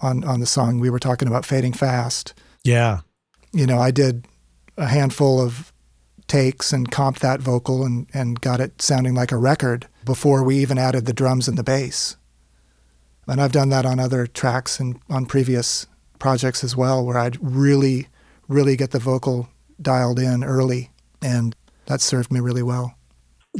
[0.00, 2.34] on, on the song we were talking about, Fading Fast.
[2.64, 3.00] Yeah.
[3.52, 4.26] You know, I did
[4.76, 5.72] a handful of
[6.26, 10.58] takes and comped that vocal and, and got it sounding like a record before we
[10.58, 12.16] even added the drums and the bass.
[13.26, 15.86] And I've done that on other tracks and on previous
[16.18, 18.08] projects as well, where I'd really,
[18.48, 19.48] really get the vocal
[19.80, 20.90] dialed in early.
[21.20, 21.54] And
[21.86, 22.94] that served me really well.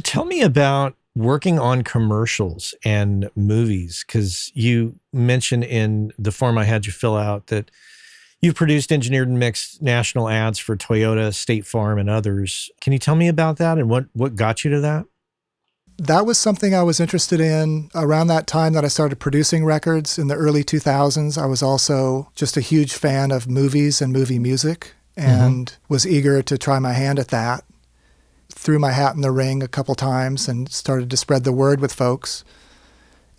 [0.03, 6.63] Tell me about working on commercials and movies, because you mentioned in the form I
[6.63, 7.69] had you fill out that
[8.41, 12.71] You've produced, engineered, and mixed national ads for Toyota, State Farm, and others.
[12.81, 15.05] Can you tell me about that and what, what got you to that?
[15.99, 20.17] That was something I was interested in around that time that I started producing records
[20.17, 21.39] in the early 2000s.
[21.39, 25.93] I was also just a huge fan of movies and movie music and mm-hmm.
[25.93, 27.63] was eager to try my hand at that.
[28.61, 31.79] Threw my hat in the ring a couple times and started to spread the word
[31.81, 32.43] with folks.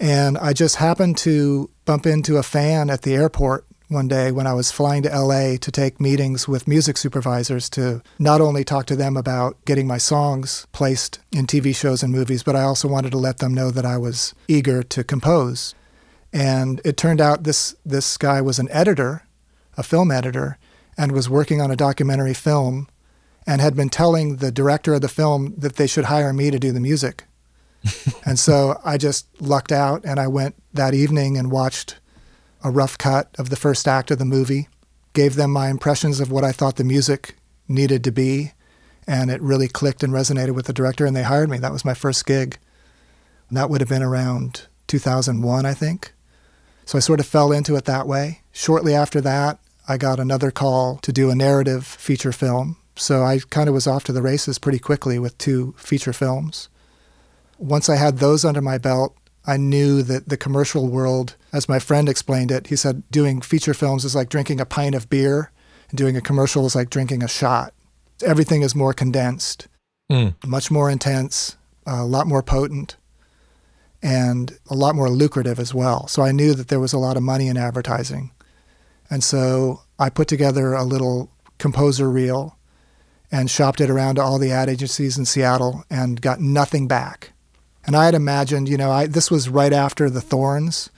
[0.01, 4.49] And I just happened to bump into a fan at the airport one day when
[4.49, 8.85] I was flying to LA to take meetings with music supervisors to not only talk
[8.87, 12.89] to them about getting my songs placed in TV shows and movies, but I also
[12.89, 15.73] wanted to let them know that I was eager to compose.
[16.33, 19.23] And it turned out this this guy was an editor,
[19.77, 20.59] a film editor,
[20.99, 22.89] and was working on a documentary film
[23.47, 26.59] and had been telling the director of the film that they should hire me to
[26.59, 27.25] do the music.
[28.25, 31.99] and so I just lucked out and I went that evening and watched
[32.63, 34.69] a rough cut of the first act of the movie,
[35.13, 37.37] gave them my impressions of what I thought the music
[37.69, 38.53] needed to be,
[39.07, 41.59] and it really clicked and resonated with the director, and they hired me.
[41.59, 42.59] That was my first gig.
[43.49, 46.13] And that would have been around 2001, I think.
[46.85, 48.43] So I sort of fell into it that way.
[48.53, 52.77] Shortly after that, I got another call to do a narrative feature film.
[52.97, 56.69] So I kind of was off to the races pretty quickly with two feature films.
[57.59, 59.17] Once I had those under my belt,
[59.47, 63.75] I knew that the commercial world, as my friend explained it, he said doing feature
[63.75, 65.51] films is like drinking a pint of beer,
[65.91, 67.75] and doing a commercial is like drinking a shot.
[68.25, 69.69] Everything is more condensed,
[70.11, 70.35] mm.
[70.47, 72.97] much more intense, a lot more potent,
[74.03, 76.07] and a lot more lucrative as well.
[76.07, 78.31] So I knew that there was a lot of money in advertising.
[79.11, 82.57] And so I put together a little composer reel
[83.33, 87.33] and shopped it around to all the ad agencies in Seattle and got nothing back.
[87.85, 90.91] And I had imagined, you know, I, this was right after the Thorns.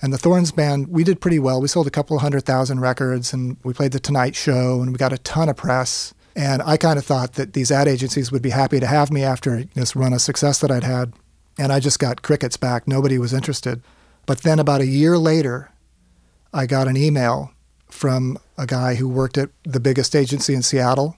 [0.00, 1.60] And the Thorns band, we did pretty well.
[1.60, 4.96] We sold a couple hundred thousand records and we played the Tonight Show and we
[4.96, 6.14] got a ton of press.
[6.34, 9.22] And I kind of thought that these ad agencies would be happy to have me
[9.22, 11.12] after this run of success that I'd had.
[11.58, 12.88] And I just got crickets back.
[12.88, 13.82] Nobody was interested.
[14.24, 15.70] But then about a year later,
[16.54, 17.52] I got an email
[17.90, 21.16] from a guy who worked at the biggest agency in Seattle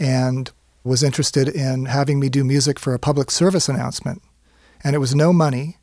[0.00, 0.50] and
[0.82, 4.22] was interested in having me do music for a public service announcement.
[4.82, 5.76] And it was no money,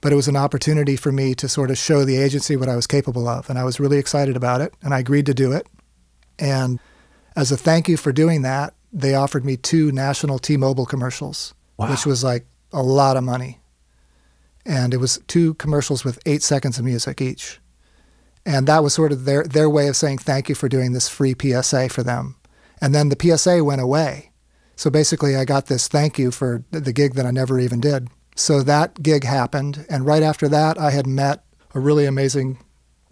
[0.00, 2.74] but it was an opportunity for me to sort of show the agency what I
[2.74, 3.48] was capable of.
[3.48, 5.68] And I was really excited about it, and I agreed to do it.
[6.38, 6.80] And
[7.36, 11.54] as a thank you for doing that, they offered me two national T Mobile commercials,
[11.76, 11.90] wow.
[11.90, 13.60] which was like a lot of money.
[14.66, 17.60] And it was two commercials with eight seconds of music each.
[18.46, 21.08] And that was sort of their, their way of saying thank you for doing this
[21.08, 22.36] free PSA for them.
[22.84, 24.30] And then the PSA went away.
[24.76, 28.08] So basically, I got this thank you for the gig that I never even did.
[28.36, 29.86] So that gig happened.
[29.88, 32.58] And right after that, I had met a really amazing,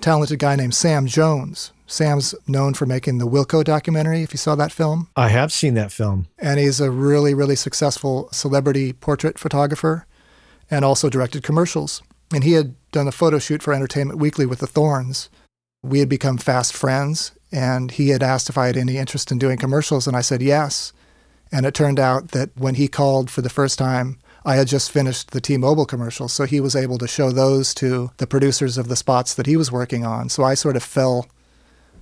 [0.02, 1.72] talented guy named Sam Jones.
[1.86, 5.08] Sam's known for making the Wilco documentary, if you saw that film.
[5.16, 6.26] I have seen that film.
[6.38, 10.06] And he's a really, really successful celebrity portrait photographer
[10.70, 12.02] and also directed commercials.
[12.30, 15.30] And he had done a photo shoot for Entertainment Weekly with the Thorns.
[15.82, 19.38] We had become fast friends and he had asked if I had any interest in
[19.38, 20.92] doing commercials, and I said yes.
[21.52, 24.90] And it turned out that when he called for the first time, I had just
[24.90, 28.78] finished the T Mobile commercials, so he was able to show those to the producers
[28.78, 30.30] of the spots that he was working on.
[30.30, 31.28] So I sort of fell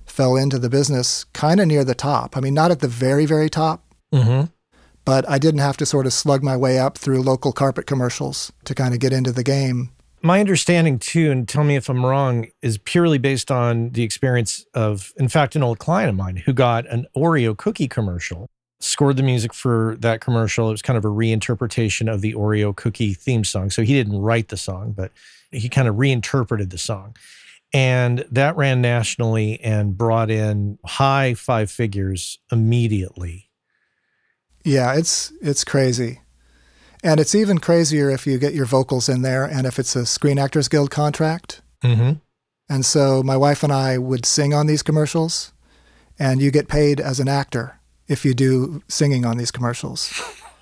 [0.05, 2.35] fell into the business kind of near the top.
[2.35, 3.83] I mean, not at the very, very top,
[4.13, 4.45] mm-hmm.
[5.05, 8.51] but I didn't have to sort of slug my way up through local carpet commercials
[8.65, 9.91] to kind of get into the game
[10.23, 14.65] my understanding too, and tell me if I'm wrong, is purely based on the experience
[14.73, 18.49] of, in fact, an old client of mine who got an Oreo cookie commercial,
[18.79, 20.67] scored the music for that commercial.
[20.69, 23.69] It was kind of a reinterpretation of the Oreo cookie theme song.
[23.69, 25.11] So he didn't write the song, but
[25.51, 27.15] he kind of reinterpreted the song.
[27.73, 33.49] And that ran nationally and brought in high five figures immediately.
[34.63, 36.21] Yeah, it's it's crazy.
[37.03, 40.05] And it's even crazier if you get your vocals in there and if it's a
[40.05, 41.61] Screen Actors Guild contract.
[41.83, 42.13] Mm-hmm.
[42.69, 45.51] And so my wife and I would sing on these commercials,
[46.19, 50.13] and you get paid as an actor if you do singing on these commercials.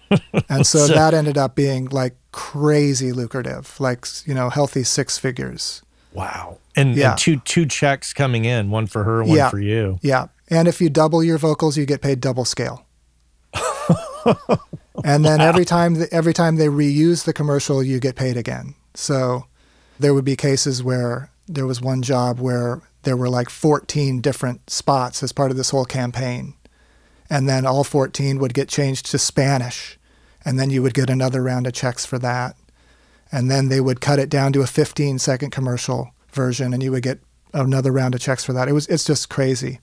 [0.50, 5.18] and so, So- that ended up being like crazy lucrative, like, you know, healthy six
[5.18, 5.82] figures.
[6.14, 6.58] Wow.
[6.76, 7.12] And, Yeah.
[7.12, 9.50] and two two checks coming in, one for her, one Yeah.
[9.50, 10.00] for you.
[10.02, 10.28] Yeah.
[10.50, 12.86] And if you double your vocals, you get paid double scale.
[15.04, 18.76] and then every time every time they reuse the commercial, you get paid again.
[18.94, 19.46] So
[20.00, 24.70] there would be cases where there was one job where there were like 14 different
[24.70, 26.54] spots as part of this whole campaign.
[27.30, 29.98] And then all 14 would get changed to Spanish.
[30.44, 32.56] And then you would get another round of checks for that.
[33.32, 36.92] And then they would cut it down to a 15 second commercial version and you
[36.92, 37.20] would get
[37.54, 38.68] another round of checks for that.
[38.68, 39.80] It was it's just crazy.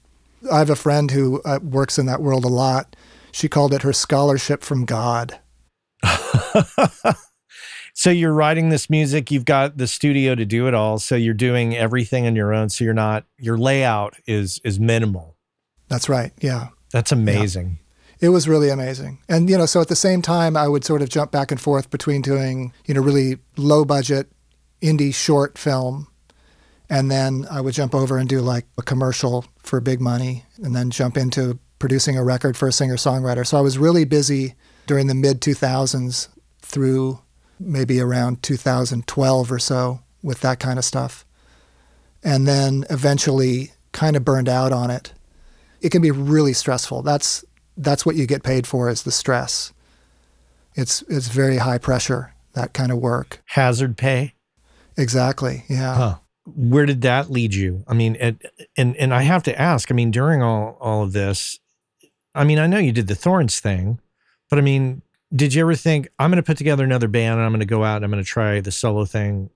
[0.50, 2.94] I have a friend who uh, works in that world a lot.
[3.36, 5.38] She called it her scholarship from God.
[7.98, 10.98] So you're writing this music, you've got the studio to do it all.
[10.98, 12.68] So you're doing everything on your own.
[12.68, 15.34] So you're not your layout is is minimal.
[15.88, 16.30] That's right.
[16.38, 16.68] Yeah.
[16.92, 17.78] That's amazing.
[18.20, 19.20] It was really amazing.
[19.30, 21.58] And, you know, so at the same time, I would sort of jump back and
[21.58, 24.30] forth between doing, you know, really low budget
[24.82, 26.08] indie short film.
[26.90, 30.76] And then I would jump over and do like a commercial for big money and
[30.76, 33.46] then jump into producing a record for a singer songwriter.
[33.46, 34.54] So I was really busy
[34.86, 36.28] during the mid 2000s
[36.60, 37.20] through
[37.58, 41.24] maybe around 2012 or so with that kind of stuff.
[42.22, 45.12] And then eventually kind of burned out on it
[45.80, 47.02] it can be really stressful.
[47.02, 47.44] That's
[47.76, 49.72] that's what you get paid for is the stress.
[50.74, 53.42] It's it's very high pressure that kind of work.
[53.46, 54.34] Hazard pay.
[54.96, 55.64] Exactly.
[55.68, 55.94] Yeah.
[55.94, 56.14] Huh.
[56.46, 57.84] Where did that lead you?
[57.86, 58.40] I mean, and
[58.76, 59.90] and and I have to ask.
[59.90, 61.58] I mean, during all all of this,
[62.36, 63.98] I mean, I know you did the Thorns thing,
[64.50, 65.02] but I mean,
[65.34, 67.66] did you ever think I'm going to put together another band and I'm going to
[67.66, 69.50] go out and I'm going to try the solo thing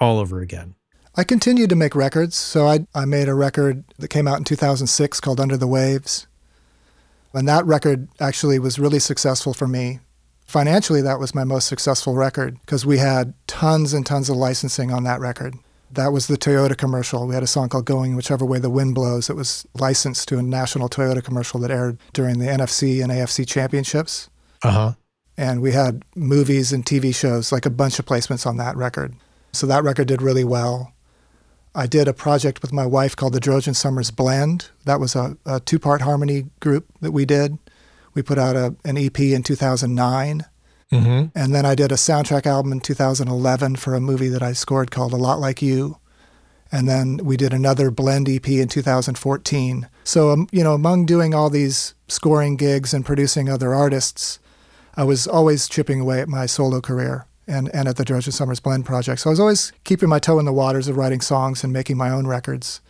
[0.00, 0.74] all over again?
[1.16, 2.34] I continued to make records.
[2.34, 6.26] So I I made a record that came out in 2006 called Under the Waves.
[7.32, 10.00] And that record actually was really successful for me.
[10.44, 14.92] Financially, that was my most successful record because we had tons and tons of licensing
[14.92, 15.54] on that record.
[15.94, 17.26] That was the Toyota commercial.
[17.26, 19.30] We had a song called Going Whichever Way the Wind Blows.
[19.30, 23.46] It was licensed to a national Toyota commercial that aired during the NFC and AFC
[23.46, 24.28] championships.
[24.62, 24.92] Uh huh.
[25.36, 29.14] And we had movies and TV shows, like a bunch of placements on that record.
[29.52, 30.92] So that record did really well.
[31.74, 34.70] I did a project with my wife called the Droge and Summers Blend.
[34.84, 37.58] That was a, a two part harmony group that we did.
[38.14, 40.44] We put out a, an EP in 2009.
[40.92, 41.36] Mm-hmm.
[41.36, 44.90] And then I did a soundtrack album in 2011 for a movie that I scored
[44.90, 45.98] called A Lot Like You.
[46.70, 49.88] And then we did another blend EP in 2014.
[50.02, 54.38] So, um, you know, among doing all these scoring gigs and producing other artists,
[54.96, 58.34] I was always chipping away at my solo career and, and at the Droge and
[58.34, 59.20] Summers Blend project.
[59.20, 61.96] So I was always keeping my toe in the waters of writing songs and making
[61.96, 62.80] my own records.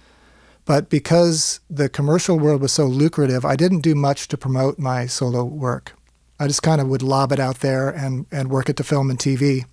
[0.64, 5.06] But because the commercial world was so lucrative, I didn't do much to promote my
[5.06, 5.92] solo work.
[6.38, 9.10] I just kind of would lob it out there and, and work it to film
[9.10, 9.64] and TV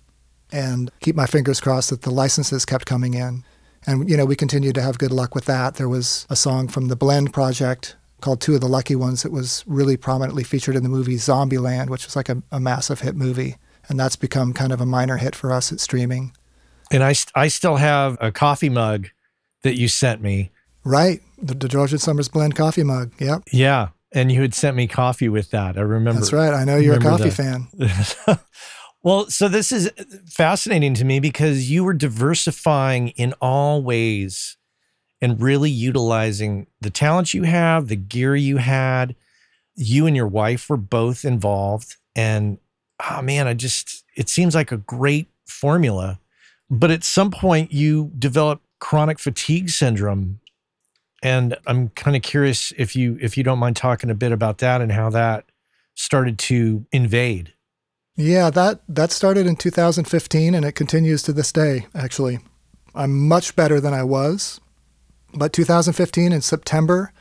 [0.52, 3.44] and keep my fingers crossed that the licenses kept coming in.
[3.86, 5.74] And, you know, we continued to have good luck with that.
[5.74, 9.32] There was a song from the Blend project called Two of the Lucky Ones that
[9.32, 13.16] was really prominently featured in the movie Zombieland, which was like a, a massive hit
[13.16, 13.56] movie.
[13.88, 16.32] And that's become kind of a minor hit for us at streaming.
[16.92, 19.08] And I I still have a coffee mug
[19.62, 20.52] that you sent me.
[20.84, 21.20] Right.
[21.38, 23.12] The, the Droge and Summers Blend coffee mug.
[23.18, 23.44] Yep.
[23.52, 25.76] Yeah, and you had sent me coffee with that.
[25.76, 26.20] I remember.
[26.20, 26.52] That's right.
[26.52, 28.16] I know you're a coffee that.
[28.28, 28.38] fan.
[29.02, 29.90] well, so this is
[30.26, 34.56] fascinating to me because you were diversifying in all ways
[35.20, 39.14] and really utilizing the talent you have, the gear you had.
[39.74, 41.96] You and your wife were both involved.
[42.14, 42.58] And
[43.10, 46.18] oh man, I just, it seems like a great formula.
[46.68, 50.40] But at some point, you developed chronic fatigue syndrome.
[51.22, 54.58] And I'm kind of curious if you if you don't mind talking a bit about
[54.58, 55.44] that and how that
[55.94, 57.54] started to invade.
[58.16, 62.40] Yeah, that that started in 2015 and it continues to this day actually.
[62.94, 64.60] I'm much better than I was.
[65.34, 67.12] But 2015 in September,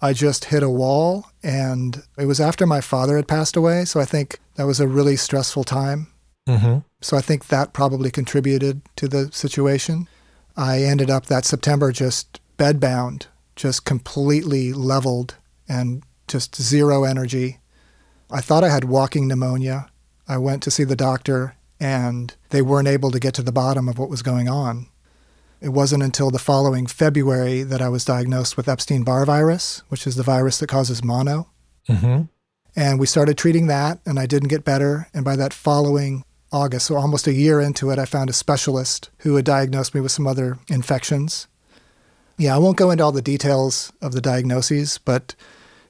[0.00, 3.98] I just hit a wall and it was after my father had passed away, so
[3.98, 6.08] I think that was a really stressful time.
[6.48, 6.78] Mm-hmm.
[7.00, 10.08] So I think that probably contributed to the situation.
[10.56, 13.26] I ended up that September just bedbound,
[13.58, 15.34] just completely leveled
[15.68, 17.58] and just zero energy.
[18.30, 19.90] I thought I had walking pneumonia.
[20.28, 23.88] I went to see the doctor and they weren't able to get to the bottom
[23.88, 24.86] of what was going on.
[25.60, 30.06] It wasn't until the following February that I was diagnosed with Epstein Barr virus, which
[30.06, 31.48] is the virus that causes mono.
[31.88, 32.22] Mm-hmm.
[32.76, 35.08] And we started treating that, and I didn't get better.
[35.12, 39.10] And by that following August, so almost a year into it, I found a specialist
[39.18, 41.48] who had diagnosed me with some other infections.
[42.38, 45.34] Yeah, I won't go into all the details of the diagnoses, but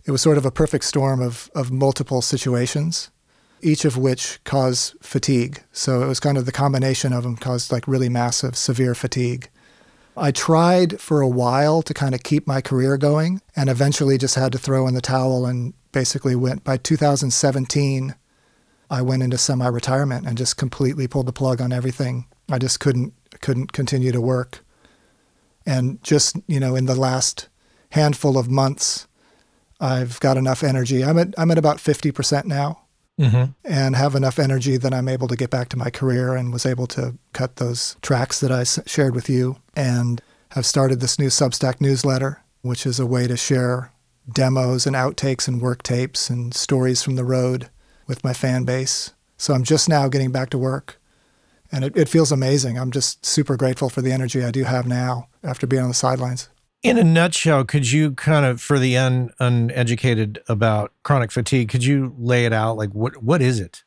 [0.06, 3.10] it was sort of a perfect storm of, of multiple situations,
[3.60, 5.62] each of which caused fatigue.
[5.72, 9.50] So it was kind of the combination of them caused like really massive, severe fatigue.
[10.16, 14.34] I tried for a while to kind of keep my career going and eventually just
[14.34, 18.14] had to throw in the towel and basically went by 2017
[18.90, 22.26] I went into semi-retirement and just completely pulled the plug on everything.
[22.50, 24.64] I just couldn't couldn't continue to work.
[25.68, 27.50] And just, you know, in the last
[27.90, 29.06] handful of months,
[29.78, 31.04] I've got enough energy.
[31.04, 32.84] I'm at I'm at about 50% now.
[33.20, 33.50] Mm-hmm.
[33.64, 36.64] And have enough energy that I'm able to get back to my career and was
[36.64, 41.26] able to cut those tracks that I shared with you and have started this new
[41.26, 43.90] Substack newsletter, which is a way to share
[44.32, 47.68] demos and outtakes and work tapes and stories from the road
[48.06, 49.12] with my fan base.
[49.36, 51.00] So I'm just now getting back to work.
[51.70, 52.78] And it, it feels amazing.
[52.78, 55.94] I'm just super grateful for the energy I do have now after being on the
[55.94, 56.48] sidelines.
[56.82, 61.84] In a nutshell, could you kind of, for the un, uneducated about chronic fatigue, could
[61.84, 62.76] you lay it out?
[62.76, 63.82] Like, what what is it?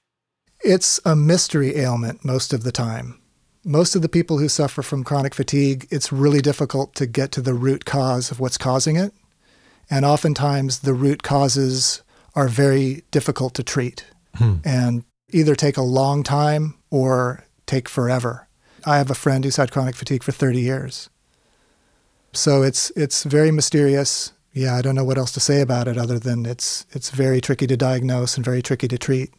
[0.63, 3.19] It's a mystery ailment most of the time.
[3.63, 7.41] Most of the people who suffer from chronic fatigue, it's really difficult to get to
[7.41, 9.13] the root cause of what's causing it.
[9.89, 12.03] And oftentimes, the root causes
[12.36, 14.05] are very difficult to treat
[14.36, 14.55] hmm.
[14.63, 18.47] and either take a long time or take forever.
[18.86, 21.09] I have a friend who's had chronic fatigue for 30 years.
[22.34, 24.34] So it's it's very mysterious.
[24.53, 27.39] Yeah, I don't know what else to say about it other than it's it's very
[27.41, 29.30] tricky to diagnose and very tricky to treat.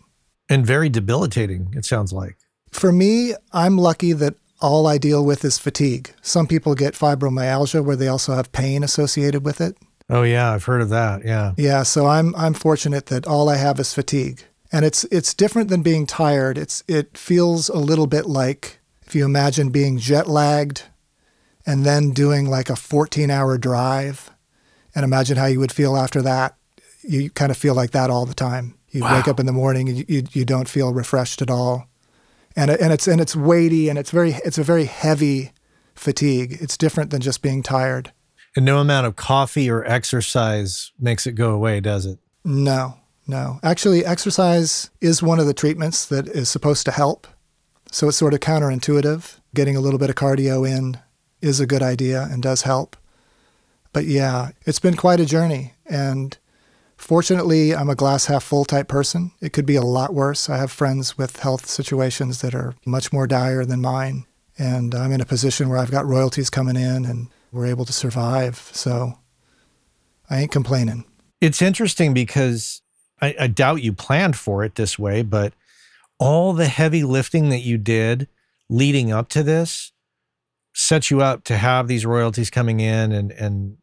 [0.49, 2.37] And very debilitating, it sounds like.
[2.70, 6.14] For me, I'm lucky that all I deal with is fatigue.
[6.22, 9.76] Some people get fibromyalgia where they also have pain associated with it.
[10.09, 11.24] Oh yeah, I've heard of that.
[11.24, 11.53] Yeah.
[11.57, 14.43] Yeah, so I'm I'm fortunate that all I have is fatigue.
[14.73, 16.57] And it's it's different than being tired.
[16.57, 20.85] It's it feels a little bit like if you imagine being jet lagged
[21.66, 24.31] and then doing like a 14-hour drive
[24.95, 26.57] and imagine how you would feel after that.
[27.03, 28.79] You kind of feel like that all the time.
[28.91, 29.16] You wow.
[29.16, 31.89] wake up in the morning and you, you, you don't feel refreshed at all.
[32.57, 35.53] And and it's and it's weighty and it's very it's a very heavy
[35.95, 36.59] fatigue.
[36.61, 38.12] It's different than just being tired.
[38.55, 42.18] And no amount of coffee or exercise makes it go away, does it?
[42.45, 43.61] No, no.
[43.62, 47.27] Actually, exercise is one of the treatments that is supposed to help.
[47.91, 49.39] So it's sort of counterintuitive.
[49.55, 50.99] Getting a little bit of cardio in
[51.41, 52.97] is a good idea and does help.
[53.93, 55.75] But yeah, it's been quite a journey.
[55.87, 56.37] And
[56.97, 59.33] fortunately, I'm a glass half full type person.
[59.41, 60.49] It could be a lot worse.
[60.49, 64.25] I have friends with health situations that are much more dire than mine.
[64.59, 67.93] And I'm in a position where I've got royalties coming in and we're able to
[67.93, 68.70] survive.
[68.73, 69.18] So
[70.31, 71.05] I ain't complaining.
[71.41, 72.81] It's interesting because
[73.23, 75.55] I, I doubt you planned for it this way, but
[76.18, 78.29] all the heavy lifting that you did
[78.68, 79.93] leading up to this
[80.75, 83.77] set you up to have these royalties coming in and and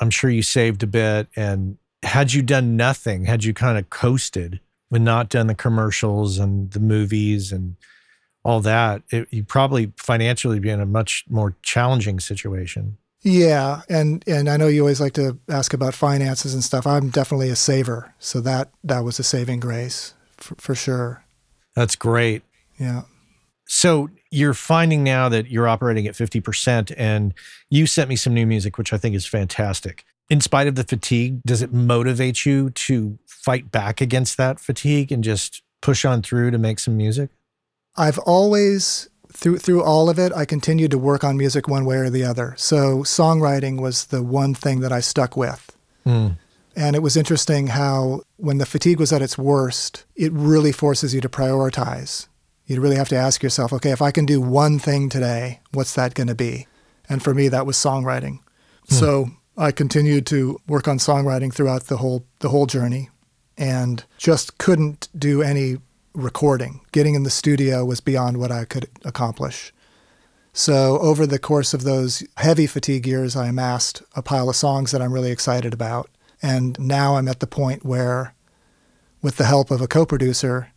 [0.00, 3.90] I'm sure you saved a bit and had you done nothing, had you kind of
[3.90, 7.76] coasted and not done the commercials and the movies and
[8.44, 12.98] all that, it, you probably financially be in a much more challenging situation.
[13.24, 16.86] Yeah, and and I know you always like to ask about finances and stuff.
[16.86, 21.24] I'm definitely a saver, so that that was a saving grace for, for sure.
[21.74, 22.42] That's great.
[22.78, 23.02] Yeah.
[23.66, 27.32] So you're finding now that you're operating at 50% and
[27.70, 30.04] you sent me some new music which I think is fantastic.
[30.28, 35.12] In spite of the fatigue, does it motivate you to fight back against that fatigue
[35.12, 37.30] and just push on through to make some music?
[37.96, 41.96] I've always through through all of it, I continued to work on music one way
[41.96, 42.54] or the other.
[42.56, 45.76] So songwriting was the one thing that I stuck with.
[46.06, 46.38] Mm.
[46.76, 51.14] And it was interesting how when the fatigue was at its worst, it really forces
[51.14, 52.26] you to prioritize.
[52.66, 55.94] You really have to ask yourself, okay, if I can do one thing today, what's
[55.94, 56.66] that going to be?
[57.08, 58.40] And for me, that was songwriting.
[58.88, 58.98] Mm.
[58.98, 63.10] So I continued to work on songwriting throughout the whole the whole journey,
[63.56, 65.78] and just couldn't do any
[66.14, 66.80] recording.
[66.92, 69.72] Getting in the studio was beyond what I could accomplish.
[70.52, 74.92] So, over the course of those heavy fatigue years, I amassed a pile of songs
[74.92, 76.08] that I'm really excited about.
[76.40, 78.34] And now I'm at the point where,
[79.20, 80.70] with the help of a co producer,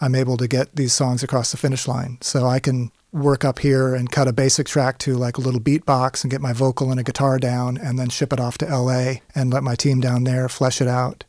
[0.00, 2.16] I'm able to get these songs across the finish line.
[2.22, 5.60] So I can work up here and cut a basic track to like a little
[5.60, 8.66] beatbox and get my vocal and a guitar down and then ship it off to
[8.66, 11.24] LA and let my team down there flesh it out.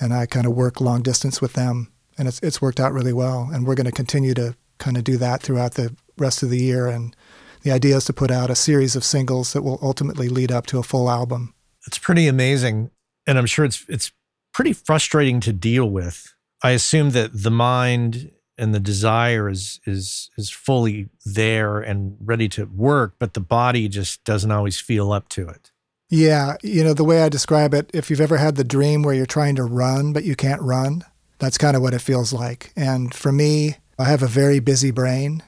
[0.00, 3.12] And I kind of work long distance with them and it's it's worked out really
[3.12, 3.48] well.
[3.52, 6.60] And we're going to continue to kind of do that throughout the rest of the
[6.60, 6.88] year.
[6.88, 7.14] And
[7.62, 10.66] the idea is to put out a series of singles that will ultimately lead up
[10.66, 11.54] to a full album.
[11.86, 12.90] It's pretty amazing,
[13.26, 14.12] and I'm sure it's it's
[14.52, 16.34] pretty frustrating to deal with.
[16.62, 22.48] I assume that the mind and the desire is is is fully there and ready
[22.50, 25.70] to work, but the body just doesn't always feel up to it.
[26.08, 29.14] Yeah, you know, the way I describe it, if you've ever had the dream where
[29.14, 31.04] you're trying to run but you can't run,
[31.42, 32.72] that's kind of what it feels like.
[32.76, 35.42] And for me, I have a very busy brain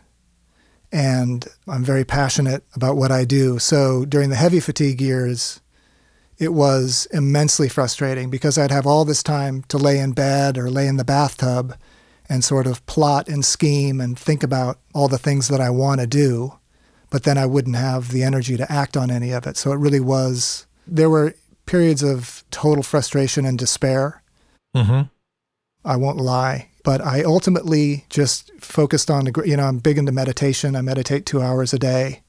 [0.91, 3.61] and I'm very passionate about what I do.
[3.61, 5.61] So during the heavy fatigue years,
[6.37, 10.69] it was immensely frustrating because I'd have all this time to lay in bed or
[10.69, 11.77] lay in the bathtub
[12.29, 16.01] and sort of plot and scheme and think about all the things that I want
[16.01, 16.59] to do,
[17.09, 19.57] but then I wouldn't have the energy to act on any of it.
[19.57, 21.35] So it really was, there were
[21.67, 24.25] periods of total frustration and despair.
[24.75, 25.03] Mm-hmm.
[25.85, 26.69] I won't lie.
[26.83, 30.77] But I ultimately just focused on, you know, I'm big into meditation.
[30.77, 32.23] I meditate two hours a day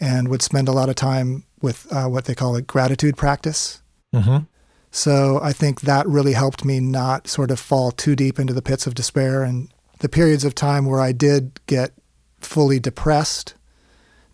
[0.00, 3.82] and would spend a lot of time with uh, what they call a gratitude practice.
[4.14, 4.44] Mm-hmm.
[4.90, 8.62] So I think that really helped me not sort of fall too deep into the
[8.62, 9.44] pits of despair.
[9.44, 11.92] And the periods of time where I did get
[12.40, 13.54] fully depressed,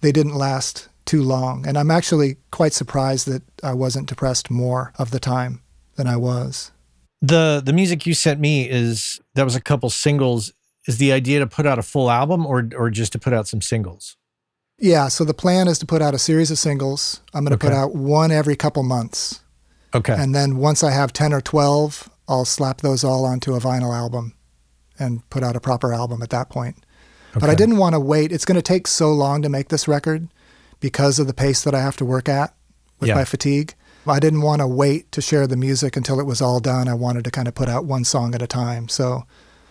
[0.00, 1.66] they didn't last too long.
[1.66, 5.60] And I'm actually quite surprised that I wasn't depressed more of the time
[5.96, 6.72] than I was.
[7.22, 10.52] The the music you sent me is that was a couple singles.
[10.86, 13.48] Is the idea to put out a full album or or just to put out
[13.48, 14.16] some singles?
[14.78, 17.20] Yeah, so the plan is to put out a series of singles.
[17.32, 17.68] I'm going to Okay.
[17.72, 19.40] put out one every couple months.
[19.94, 20.12] Okay.
[20.12, 23.96] And then once I have 10 or 12, I'll slap those all onto a vinyl
[23.96, 24.34] album
[24.98, 26.76] and put out a proper album at that point.
[27.32, 28.32] But I didn't want to wait.
[28.32, 30.28] It's going to take so long to make this record
[30.80, 32.54] because of the pace that I have to work at
[33.00, 33.14] with Yeah.
[33.14, 33.74] my fatigue.
[34.08, 36.88] I didn't want to wait to share the music until it was all done.
[36.88, 38.88] I wanted to kind of put out one song at a time.
[38.88, 39.24] So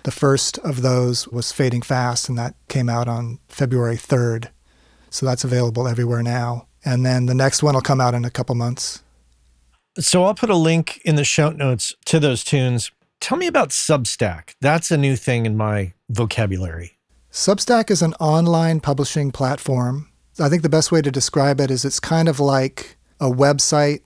[0.04, 4.50] the first of those was Fading Fast, and that came out on February 3rd.
[5.10, 6.68] So that's available everywhere now.
[6.84, 9.02] And then the next one will come out in a couple months.
[9.98, 12.92] So I'll put a link in the show notes to those tunes.
[13.22, 14.54] Tell me about Substack.
[14.62, 16.98] That's a new thing in my vocabulary.
[17.32, 20.10] Substack is an online publishing platform.
[20.40, 24.02] I think the best way to describe it is it's kind of like a website,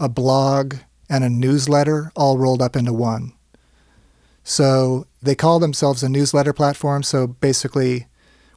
[0.00, 0.74] a blog,
[1.08, 3.32] and a newsletter all rolled up into one.
[4.42, 7.04] So they call themselves a newsletter platform.
[7.04, 8.06] So basically,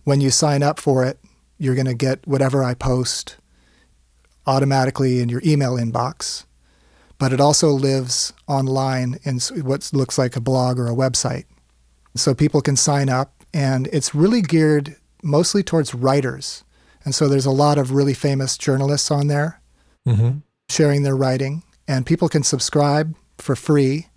[0.06, 1.20] when you sign up for it,
[1.60, 3.38] you're going to get whatever I post
[4.48, 6.45] automatically in your email inbox.
[7.20, 11.45] But it also lives online in what looks like a blog or a website.
[12.15, 16.64] So people can sign up, and it's really geared mostly towards writers.
[17.06, 19.61] And so there's a lot of really famous journalists on there
[20.07, 20.40] Mm-hmm.
[20.73, 24.07] Sharing their writing, and people can subscribe for free,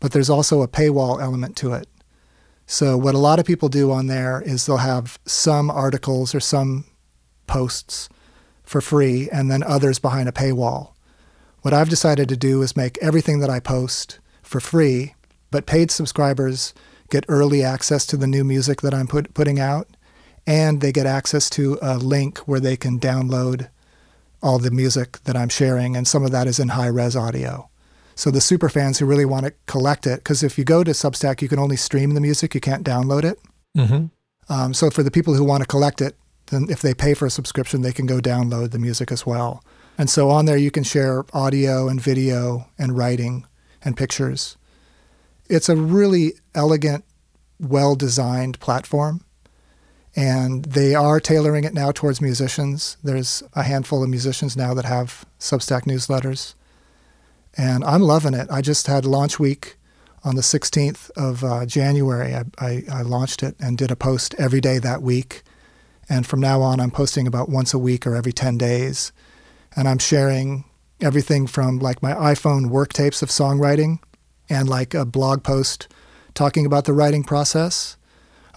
[0.00, 1.88] but there's also a paywall element to it.
[2.66, 6.40] So, what a lot of people do on there is they'll have some articles or
[6.40, 6.84] some
[7.46, 8.08] posts
[8.64, 10.92] for free and then others behind a paywall.
[11.62, 15.14] What I've decided to do is make everything that I post for free,
[15.50, 16.74] but paid subscribers
[17.10, 19.88] get early access to the new music that I'm put, putting out,
[20.46, 23.68] and they get access to a link where they can download
[24.42, 27.68] all the music that I'm sharing, and some of that is in high res audio.
[28.14, 30.92] So the super fans who really want to collect it, because if you go to
[30.92, 33.38] Substack, you can only stream the music, you can't download it.
[33.76, 34.06] Mm-hmm.
[34.48, 37.26] Um, so for the people who want to collect it, then if they pay for
[37.26, 39.62] a subscription, they can go download the music as well.
[39.98, 43.44] And so on there, you can share audio and video and writing
[43.84, 44.56] and pictures.
[45.48, 47.04] It's a really elegant,
[47.60, 49.22] well designed platform.
[50.16, 52.96] And they are tailoring it now towards musicians.
[53.04, 56.54] There's a handful of musicians now that have Substack newsletters.
[57.56, 58.48] And I'm loving it.
[58.50, 59.76] I just had launch week
[60.24, 62.34] on the 16th of uh, January.
[62.34, 65.42] I, I, I launched it and did a post every day that week.
[66.08, 69.12] And from now on, I'm posting about once a week or every 10 days.
[69.74, 70.64] And I'm sharing
[71.00, 73.98] everything from like my iPhone work tapes of songwriting
[74.48, 75.88] and like a blog post
[76.34, 77.96] talking about the writing process.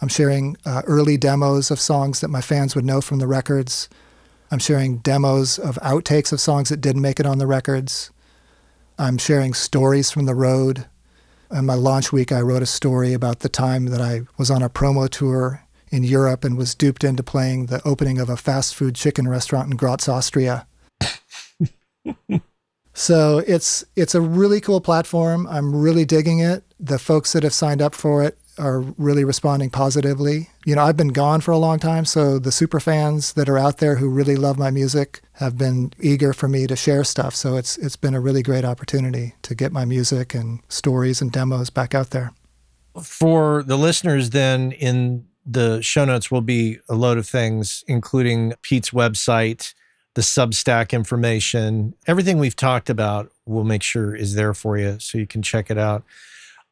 [0.01, 3.89] I'm sharing uh, early demos of songs that my fans would know from the records.
[4.49, 8.11] I'm sharing demos of outtakes of songs that didn't make it on the records.
[8.97, 10.85] I'm sharing stories from the road.
[11.51, 14.61] On my launch week, I wrote a story about the time that I was on
[14.61, 18.75] a promo tour in Europe and was duped into playing the opening of a fast
[18.75, 20.67] food chicken restaurant in Graz, Austria.
[22.93, 25.47] so it's it's a really cool platform.
[25.47, 26.63] I'm really digging it.
[26.79, 30.49] The folks that have signed up for it are really responding positively.
[30.65, 33.57] You know, I've been gone for a long time, so the super fans that are
[33.57, 37.35] out there who really love my music have been eager for me to share stuff.
[37.35, 41.31] So it's it's been a really great opportunity to get my music and stories and
[41.31, 42.33] demos back out there.
[43.01, 48.53] For the listeners, then in the show notes will be a load of things, including
[48.61, 49.73] Pete's website,
[50.15, 55.17] the Substack information, everything we've talked about, we'll make sure is there for you so
[55.17, 56.03] you can check it out.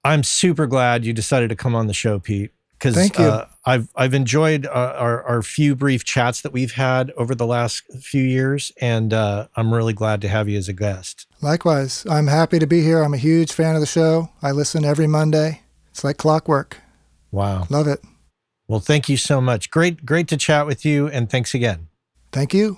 [0.04, 2.52] I'm super glad you decided to come on the show, Pete.
[2.78, 3.26] Because Thank you.
[3.26, 7.48] uh, I've I've enjoyed uh, our our few brief chats that we've had over the
[7.48, 11.26] last few years, and uh, I'm really glad to have you as a guest.
[11.42, 13.02] Likewise, I'm happy to be here.
[13.02, 14.30] I'm a huge fan of the show.
[14.44, 15.64] I listen every Monday.
[15.90, 16.78] It's like clockwork.
[17.32, 17.66] Wow.
[17.72, 18.04] Love it.
[18.68, 19.72] Well, thank you so much.
[19.72, 21.88] Great great to chat with you, and thanks again.
[22.32, 22.78] Thank you.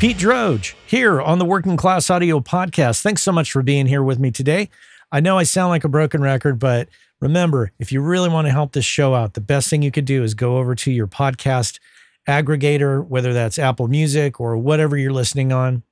[0.00, 3.00] Pete Droge here on the Working Class Audio Podcast.
[3.00, 4.68] Thanks so much for being here with me today.
[5.10, 6.88] I know I sound like a broken record, but
[7.20, 10.04] remember, if you really want to help this show out, the best thing you could
[10.04, 11.78] do is go over to your podcast
[12.28, 15.84] aggregator, whether that's Apple Music or whatever you're listening on.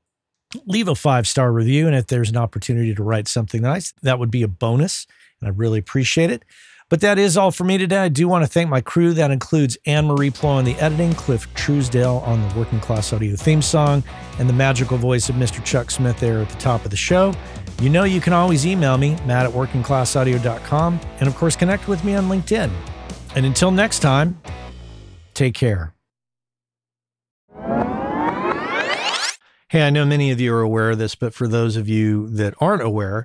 [0.67, 1.87] Leave a five star review.
[1.87, 5.07] And if there's an opportunity to write something nice, that would be a bonus.
[5.41, 6.45] And I really appreciate it.
[6.93, 7.97] But that is all for me today.
[7.97, 9.15] I do want to thank my crew.
[9.15, 13.35] That includes Anne Marie Plo on the editing, Cliff Truesdale on the Working Class Audio
[13.35, 14.05] theme song,
[14.39, 15.65] and the magical voice of Mr.
[15.65, 17.33] Chuck Smith there at the top of the show.
[17.81, 22.05] You know you can always email me, matt at workingclassaudio.com, and of course connect with
[22.05, 22.71] me on LinkedIn.
[23.35, 24.39] And until next time,
[25.33, 25.95] take care.
[29.71, 32.29] Hey, I know many of you are aware of this, but for those of you
[32.29, 33.25] that aren't aware,